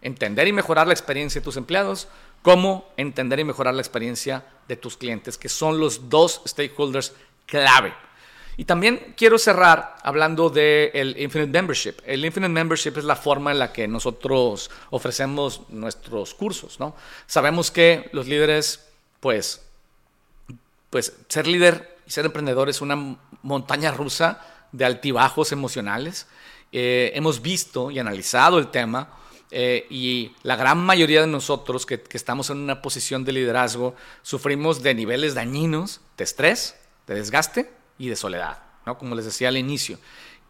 entender 0.01 0.47
y 0.47 0.53
mejorar 0.53 0.87
la 0.87 0.93
experiencia 0.93 1.41
de 1.41 1.45
tus 1.45 1.57
empleados 1.57 2.07
como 2.41 2.89
entender 2.97 3.39
y 3.39 3.43
mejorar 3.43 3.73
la 3.73 3.81
experiencia 3.81 4.43
de 4.67 4.75
tus 4.75 4.97
clientes, 4.97 5.37
que 5.37 5.49
son 5.49 5.79
los 5.79 6.09
dos 6.09 6.41
stakeholders 6.47 7.13
clave 7.45 7.93
y 8.57 8.65
también 8.65 9.15
quiero 9.17 9.39
cerrar 9.39 9.95
hablando 10.03 10.49
del 10.49 11.15
Infinite 11.17 11.51
Membership. 11.51 11.95
El 12.05 12.25
Infinite 12.25 12.51
Membership 12.51 12.97
es 12.97 13.05
la 13.05 13.15
forma 13.15 13.51
en 13.51 13.59
la 13.59 13.71
que 13.71 13.87
nosotros 13.87 14.69
ofrecemos 14.89 15.61
nuestros 15.69 16.33
cursos, 16.33 16.79
¿no? 16.79 16.95
Sabemos 17.27 17.71
que 17.71 18.09
los 18.11 18.27
líderes, 18.27 18.87
pues, 19.19 19.63
pues 20.89 21.13
ser 21.29 21.47
líder 21.47 21.90
ser 22.11 22.25
emprendedor 22.25 22.69
es 22.69 22.81
una 22.81 23.17
montaña 23.41 23.91
rusa 23.91 24.45
de 24.71 24.85
altibajos 24.85 25.51
emocionales. 25.51 26.27
Eh, 26.71 27.11
hemos 27.15 27.41
visto 27.41 27.91
y 27.91 27.99
analizado 27.99 28.57
el 28.57 28.67
tema 28.67 29.09
eh, 29.49 29.85
y 29.89 30.31
la 30.43 30.55
gran 30.55 30.77
mayoría 30.77 31.21
de 31.21 31.27
nosotros 31.27 31.85
que, 31.85 32.01
que 32.01 32.17
estamos 32.17 32.49
en 32.49 32.57
una 32.57 32.81
posición 32.81 33.25
de 33.25 33.33
liderazgo 33.33 33.95
sufrimos 34.21 34.81
de 34.81 34.95
niveles 34.95 35.33
dañinos 35.33 35.99
de 36.17 36.23
estrés, 36.23 36.77
de 37.07 37.15
desgaste 37.15 37.71
y 37.97 38.07
de 38.07 38.15
soledad, 38.15 38.63
¿no? 38.85 38.97
como 38.97 39.15
les 39.15 39.25
decía 39.25 39.49
al 39.49 39.57
inicio. 39.57 39.99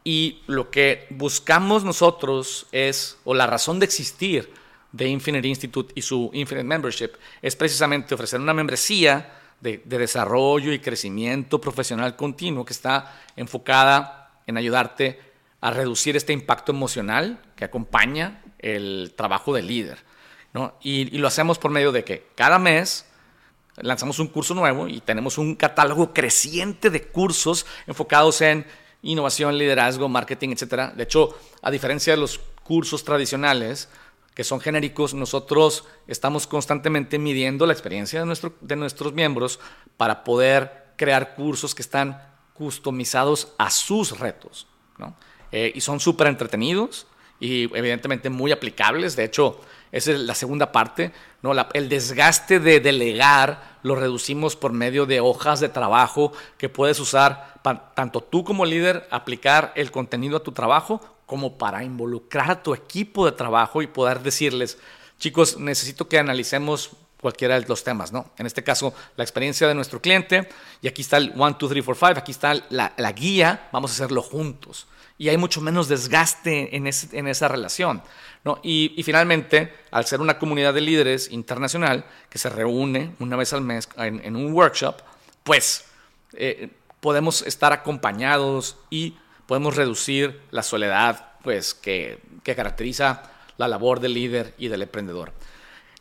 Y 0.04 0.42
lo 0.48 0.70
que 0.70 1.08
buscamos 1.12 1.84
nosotros 1.84 2.68
es, 2.72 3.18
o 3.24 3.34
la 3.34 3.48
razón 3.48 3.80
de 3.80 3.86
existir 3.86 4.52
de 4.92 5.08
Infinite 5.08 5.48
Institute 5.48 5.94
y 5.96 6.02
su 6.02 6.30
Infinite 6.34 6.68
Membership, 6.68 7.12
es 7.42 7.56
precisamente 7.56 8.14
ofrecer 8.14 8.40
una 8.40 8.54
membresía 8.54 9.41
de, 9.62 9.82
de 9.86 9.98
desarrollo 9.98 10.74
y 10.74 10.80
crecimiento 10.80 11.62
profesional 11.62 12.16
continuo 12.16 12.66
que 12.66 12.74
está 12.74 13.22
enfocada 13.36 14.32
en 14.48 14.58
ayudarte 14.58 15.20
a 15.62 15.72
reducir 15.72 16.16
este 16.16 16.34
impacto 16.34 16.72
emocional 16.72 17.40
que 17.56 17.66
acompaña 17.66 18.44
el 18.60 19.14
trabajo 19.16 19.54
del 19.54 19.68
líder. 19.68 20.00
¿no? 20.54 20.74
Y, 20.82 21.16
y, 21.16 21.20
lo 21.20 21.28
hacemos 21.28 21.58
por 21.58 21.72
medio 21.72 21.92
de 21.92 22.04
que 22.04 22.28
cada 22.36 22.60
mes 22.60 23.06
lanzamos 23.78 24.20
un 24.20 24.28
curso 24.28 24.54
nuevo 24.54 24.88
y 24.88 25.00
tenemos 25.00 25.38
un 25.38 25.56
catálogo 25.56 26.14
creciente 26.14 26.90
de 26.90 27.04
cursos 27.04 27.66
enfocados 27.88 28.42
en 28.42 28.66
innovación, 29.02 29.58
liderazgo, 29.58 30.10
marketing, 30.10 30.50
etc. 30.50 30.94
De 30.94 31.04
hecho, 31.04 31.38
a 31.62 31.72
diferencia 31.72 32.14
de 32.14 32.20
los 32.20 32.40
cursos 32.64 33.04
tradicionales, 33.04 33.90
que 34.34 34.44
son 34.44 34.62
genéricos, 34.62 35.14
nosotros 35.14 35.86
estamos 36.08 36.48
constantemente 36.48 37.20
midiendo 37.20 37.66
la 37.66 37.74
experiencia 37.74 38.20
de, 38.20 38.26
nuestro, 38.26 38.54
de 38.62 38.76
nuestros 38.76 39.14
miembros 39.14 39.60
para 39.98 40.24
poder 40.24 40.94
crear 40.96 41.36
cursos 41.36 41.76
que 41.76 41.82
están 41.82 42.22
customizados 42.54 43.54
a 43.58 43.70
sus 43.70 44.20
retos. 44.20 44.68
Eh, 45.52 45.72
y 45.76 45.82
son 45.82 46.00
súper 46.00 46.28
entretenidos 46.28 47.08
y 47.40 47.64
evidentemente 47.76 48.30
muy 48.30 48.52
aplicables. 48.52 49.16
De 49.16 49.26
hecho, 49.26 49.60
esa 49.92 50.12
es 50.12 50.20
la 50.20 50.36
segunda 50.36 50.72
parte. 50.72 51.12
¿no? 51.42 51.54
el 51.74 51.90
desgaste 51.90 52.60
de 52.60 52.80
delegar 52.80 53.80
lo 53.84 53.96
reducimos 53.96 54.56
por 54.56 54.74
medio 54.74 55.06
de 55.08 55.20
hojas 55.20 55.60
de 55.60 55.70
trabajo 55.70 56.34
que 56.58 56.70
puedes 56.70 57.00
usar 57.00 57.56
tanto 57.96 58.22
tú 58.22 58.44
como 58.44 58.64
líder 58.64 59.08
aplicar 59.10 59.74
el 59.76 59.92
contenido 59.92 60.38
a 60.38 60.44
tu 60.44 60.52
trabajo 60.52 61.02
como 61.32 61.58
para 61.58 61.82
involucrar 61.82 62.52
a 62.52 62.62
tu 62.62 62.74
equipo 62.74 63.26
de 63.26 63.32
trabajo 63.32 63.82
y 63.82 63.88
poder 63.88 64.20
decirles, 64.20 64.78
chicos, 65.18 65.58
necesito 65.58 66.10
que 66.10 66.20
analicemos 66.20 66.90
cualquiera 67.22 67.58
de 67.58 67.66
los 67.70 67.86
temas, 67.86 68.12
¿no? 68.12 68.32
En 68.38 68.46
este 68.48 68.66
caso, 68.66 68.94
la 69.16 69.24
experiencia 69.24 69.66
de 69.66 69.74
nuestro 69.74 70.02
cliente, 70.02 70.50
y 70.82 70.90
aquí 70.90 71.04
está 71.04 71.16
el 71.16 71.32
1, 71.34 71.56
2, 71.58 71.70
3, 71.72 71.86
4, 71.86 72.08
5, 72.08 72.20
aquí 72.20 72.34
está 72.34 72.54
la, 72.70 73.12
guía, 73.14 73.70
vamos 73.72 73.92
a 73.92 73.94
hacerlo 73.94 74.22
juntos. 74.22 74.88
Y 75.18 75.30
hay 75.30 75.38
mucho 75.38 75.62
menos 75.62 75.88
desgaste 75.88 76.76
en, 76.76 76.86
esa 76.86 77.48
relación. 77.48 78.04
¿no? 78.44 78.60
Y, 78.62 79.02
finalmente, 79.06 79.74
al 79.90 80.06
ser 80.06 80.20
una 80.20 80.38
comunidad 80.38 80.74
de 80.74 80.82
líderes 80.82 81.32
internacional 81.32 82.04
que 82.30 82.40
se 82.40 82.50
reúne 82.50 83.16
una 83.20 83.38
vez 83.38 83.54
al 83.54 83.62
mes 83.62 83.88
en, 83.96 84.20
en 84.26 84.36
un 84.36 84.52
workshop, 84.52 84.98
pues 85.46 85.86
eh, 86.34 86.72
podemos 87.00 87.42
estar 87.44 87.72
acompañados 87.72 88.76
y 88.90 89.16
podemos 89.52 89.76
reducir 89.76 90.40
la 90.52 90.64
soledad 90.64 91.34
pues, 91.44 91.74
que, 91.74 92.20
que 92.42 92.56
caracteriza 92.56 93.24
la 93.58 93.68
labor 93.68 94.00
del 94.00 94.14
líder 94.14 94.54
y 94.58 94.70
del 94.70 94.84
emprendedor. 94.84 95.34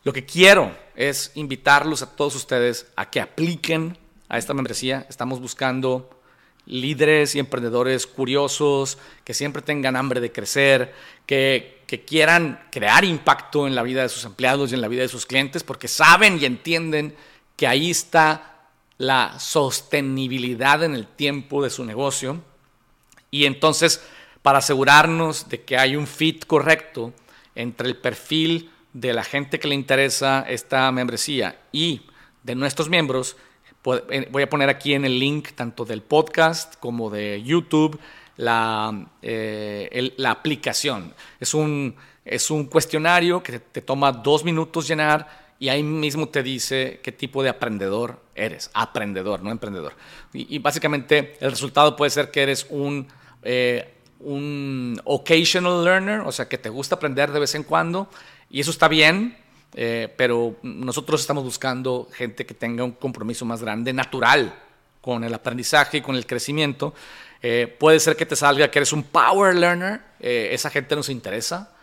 Lo 0.05 0.13
que 0.13 0.25
quiero 0.25 0.71
es 0.95 1.33
invitarlos 1.35 2.01
a 2.01 2.15
todos 2.15 2.33
ustedes 2.37 2.87
a 2.95 3.09
que 3.09 3.19
apliquen 3.19 3.97
a 4.29 4.37
esta 4.37 4.53
membresía. 4.53 5.05
Estamos 5.09 5.41
buscando 5.41 6.21
líderes 6.65 7.35
y 7.35 7.39
emprendedores 7.39 8.07
curiosos, 8.07 8.97
que 9.25 9.33
siempre 9.33 9.61
tengan 9.61 9.97
hambre 9.97 10.21
de 10.21 10.31
crecer, 10.31 10.93
que, 11.25 11.83
que, 11.87 12.05
quieran 12.05 12.57
crear 12.71 13.03
impacto 13.03 13.67
en 13.67 13.75
la 13.75 13.83
vida 13.83 14.01
de 14.01 14.07
sus 14.07 14.23
empleados 14.23 14.71
y 14.71 14.75
en 14.75 14.81
la 14.81 14.87
vida 14.87 15.01
de 15.01 15.09
sus 15.09 15.25
clientes, 15.25 15.61
porque 15.61 15.89
saben 15.89 16.39
y 16.39 16.45
entienden 16.45 17.17
que 17.57 17.67
ahí 17.67 17.91
está 17.91 18.69
la 18.97 19.37
sostenibilidad 19.39 20.85
en 20.85 20.95
el 20.95 21.05
tiempo 21.05 21.61
de 21.61 21.69
su 21.69 21.83
negocio. 21.83 22.49
Y 23.31 23.45
entonces, 23.45 24.03
para 24.41 24.59
asegurarnos 24.59 25.49
de 25.49 25.63
que 25.63 25.77
hay 25.77 25.95
un 25.95 26.05
fit 26.05 26.45
correcto 26.45 27.13
entre 27.55 27.87
el 27.87 27.97
perfil 27.97 28.69
de 28.93 29.13
la 29.13 29.23
gente 29.23 29.59
que 29.59 29.67
le 29.67 29.75
interesa 29.75 30.45
esta 30.47 30.91
membresía 30.91 31.59
y 31.71 32.01
de 32.43 32.55
nuestros 32.55 32.89
miembros, 32.89 33.37
eh, 34.09 34.27
voy 34.29 34.43
a 34.43 34.49
poner 34.49 34.69
aquí 34.69 34.93
en 34.93 35.05
el 35.05 35.17
link 35.17 35.53
tanto 35.55 35.85
del 35.85 36.01
podcast 36.01 36.75
como 36.75 37.09
de 37.09 37.41
YouTube 37.41 37.99
la, 38.37 39.07
eh, 39.21 40.13
la 40.17 40.31
aplicación. 40.31 41.13
Es 41.39 41.53
un, 41.53 41.95
es 42.25 42.51
un 42.51 42.65
cuestionario 42.65 43.41
que 43.41 43.59
te, 43.59 43.81
toma 43.81 44.11
dos 44.11 44.43
minutos 44.43 44.87
llenar 44.87 45.41
y 45.59 45.69
ahí 45.69 45.83
mismo 45.83 46.29
te 46.29 46.43
dice 46.43 46.99
qué 47.03 47.11
tipo 47.11 47.43
de 47.43 47.49
aprendedor 47.49 48.19
eres. 48.35 48.69
Aprendedor, 48.73 49.43
no 49.43 49.51
emprendedor. 49.51 49.93
Y, 50.33 50.57
básicamente 50.59 51.37
el 51.39 51.51
resultado 51.51 51.95
puede 51.95 52.09
ser 52.09 52.31
que 52.31 52.41
eres 52.41 52.65
un, 52.69 53.07
eh, 53.43 53.93
un 54.19 55.01
occasional 55.03 55.83
learner, 55.83 56.19
o 56.21 56.31
sea, 56.31 56.47
que 56.47 56.57
te 56.57 56.69
gusta 56.69 56.95
aprender 56.95 57.31
de 57.31 57.39
vez 57.39 57.55
en 57.55 57.63
cuando 57.63 58.09
y 58.49 58.59
eso 58.59 58.71
está 58.71 58.87
bien, 58.87 59.37
eh, 59.73 60.13
pero 60.15 60.57
nosotros 60.61 61.21
estamos 61.21 61.43
buscando 61.43 62.07
gente 62.13 62.45
que 62.45 62.53
tenga 62.53 62.83
un 62.83 62.91
compromiso 62.91 63.45
más 63.45 63.61
grande, 63.61 63.93
natural, 63.93 64.53
con 65.01 65.23
el 65.23 65.33
aprendizaje 65.33 65.97
y 65.97 66.01
con 66.01 66.15
el 66.15 66.27
crecimiento. 66.27 66.93
Eh, 67.41 67.75
puede 67.79 67.99
ser 67.99 68.15
que 68.15 68.27
te 68.27 68.35
salga 68.35 68.69
que 68.69 68.77
eres 68.79 68.93
un 68.93 69.03
power 69.03 69.55
learner, 69.55 70.01
esa 70.19 70.69
gente 70.69 70.95
nos 70.95 71.09
interesa. 71.09 71.73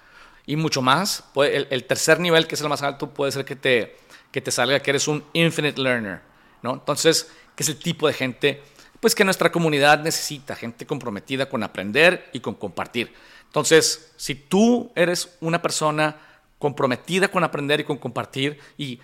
Y 0.47 0.57
mucho 0.57 0.81
más, 0.81 1.25
el, 1.37 1.85
tercer 1.85 2.21
nivel, 2.21 2.47
que 2.47 2.55
es 2.55 2.61
el 2.61 2.69
más 2.69 2.83
alto, 2.83 3.11
puede 3.11 3.33
ser 3.33 3.45
que 3.45 3.57
te, 3.57 3.97
que 4.31 4.41
te 4.41 4.51
salga 4.51 4.81
que 4.81 4.91
eres 4.91 5.09
un 5.09 5.25
infinite 5.33 5.81
learner. 5.81 6.21
¿no? 6.63 6.75
Entonces, 6.75 7.31
que 7.55 7.65
es 7.65 7.69
el 7.69 7.79
tipo 7.79 8.07
de 8.07 8.15
gente 8.15 8.63
pues, 9.01 9.15
que 9.15 9.25
nuestra 9.25 9.53
comunidad 9.53 10.03
necesita, 10.03 10.57
gente 10.57 10.87
comprometida 10.87 11.49
con 11.49 11.63
aprender 11.63 12.31
y 12.33 12.41
con 12.41 12.55
compartir. 12.55 13.13
Entonces, 13.47 14.13
si 14.17 14.35
tú 14.35 14.93
eres 14.95 15.37
una 15.41 15.63
persona 15.63 16.17
comprometida 16.59 17.29
con 17.29 17.45
aprender 17.45 17.81
y 17.81 17.85
con 17.85 17.97
compartir 17.97 18.59
y, 18.77 19.01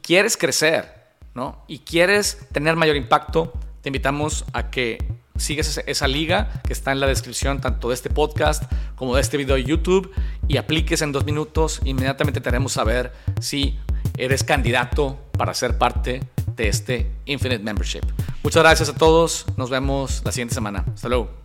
quieres 0.00 0.38
crecer, 0.38 0.90
¿no? 1.34 1.64
Y 1.68 1.80
quieres 1.80 2.48
tener 2.52 2.76
mayor 2.76 2.96
impacto, 2.96 3.52
te 3.82 3.90
invitamos 3.90 4.46
a 4.54 4.70
que 4.70 4.96
sigas 5.36 5.82
esa, 5.86 6.08
liga 6.08 6.62
que 6.66 6.72
está 6.72 6.92
en 6.92 7.00
la 7.00 7.06
descripción 7.06 7.60
tanto 7.60 7.88
de 7.88 7.94
este 7.94 8.08
podcast 8.08 8.62
como 8.96 9.14
de 9.16 9.20
este 9.20 9.36
video 9.36 9.56
de 9.56 9.64
YouTube 9.64 10.10
y 10.48 10.56
apliques 10.56 11.02
en 11.02 11.12
dos 11.12 11.26
minutos. 11.26 11.80
Inmediatamente 11.84 12.40
te 12.40 12.48
haremos 12.48 12.72
saber 12.72 13.12
si 13.38 13.78
eres 14.16 14.44
candidato 14.44 15.18
para 15.36 15.52
ser 15.52 15.76
parte 15.76 16.20
de 16.56 16.68
este 16.68 17.10
Infinite 17.26 17.62
Membership. 17.62 18.02
Muchas 18.42 18.62
gracias 18.62 18.88
a 18.88 18.94
todos. 18.94 19.46
Nos 19.56 19.70
vemos 19.70 20.22
la 20.24 20.32
siguiente 20.32 20.54
semana. 20.54 20.84
Hasta 20.94 21.08
luego. 21.08 21.41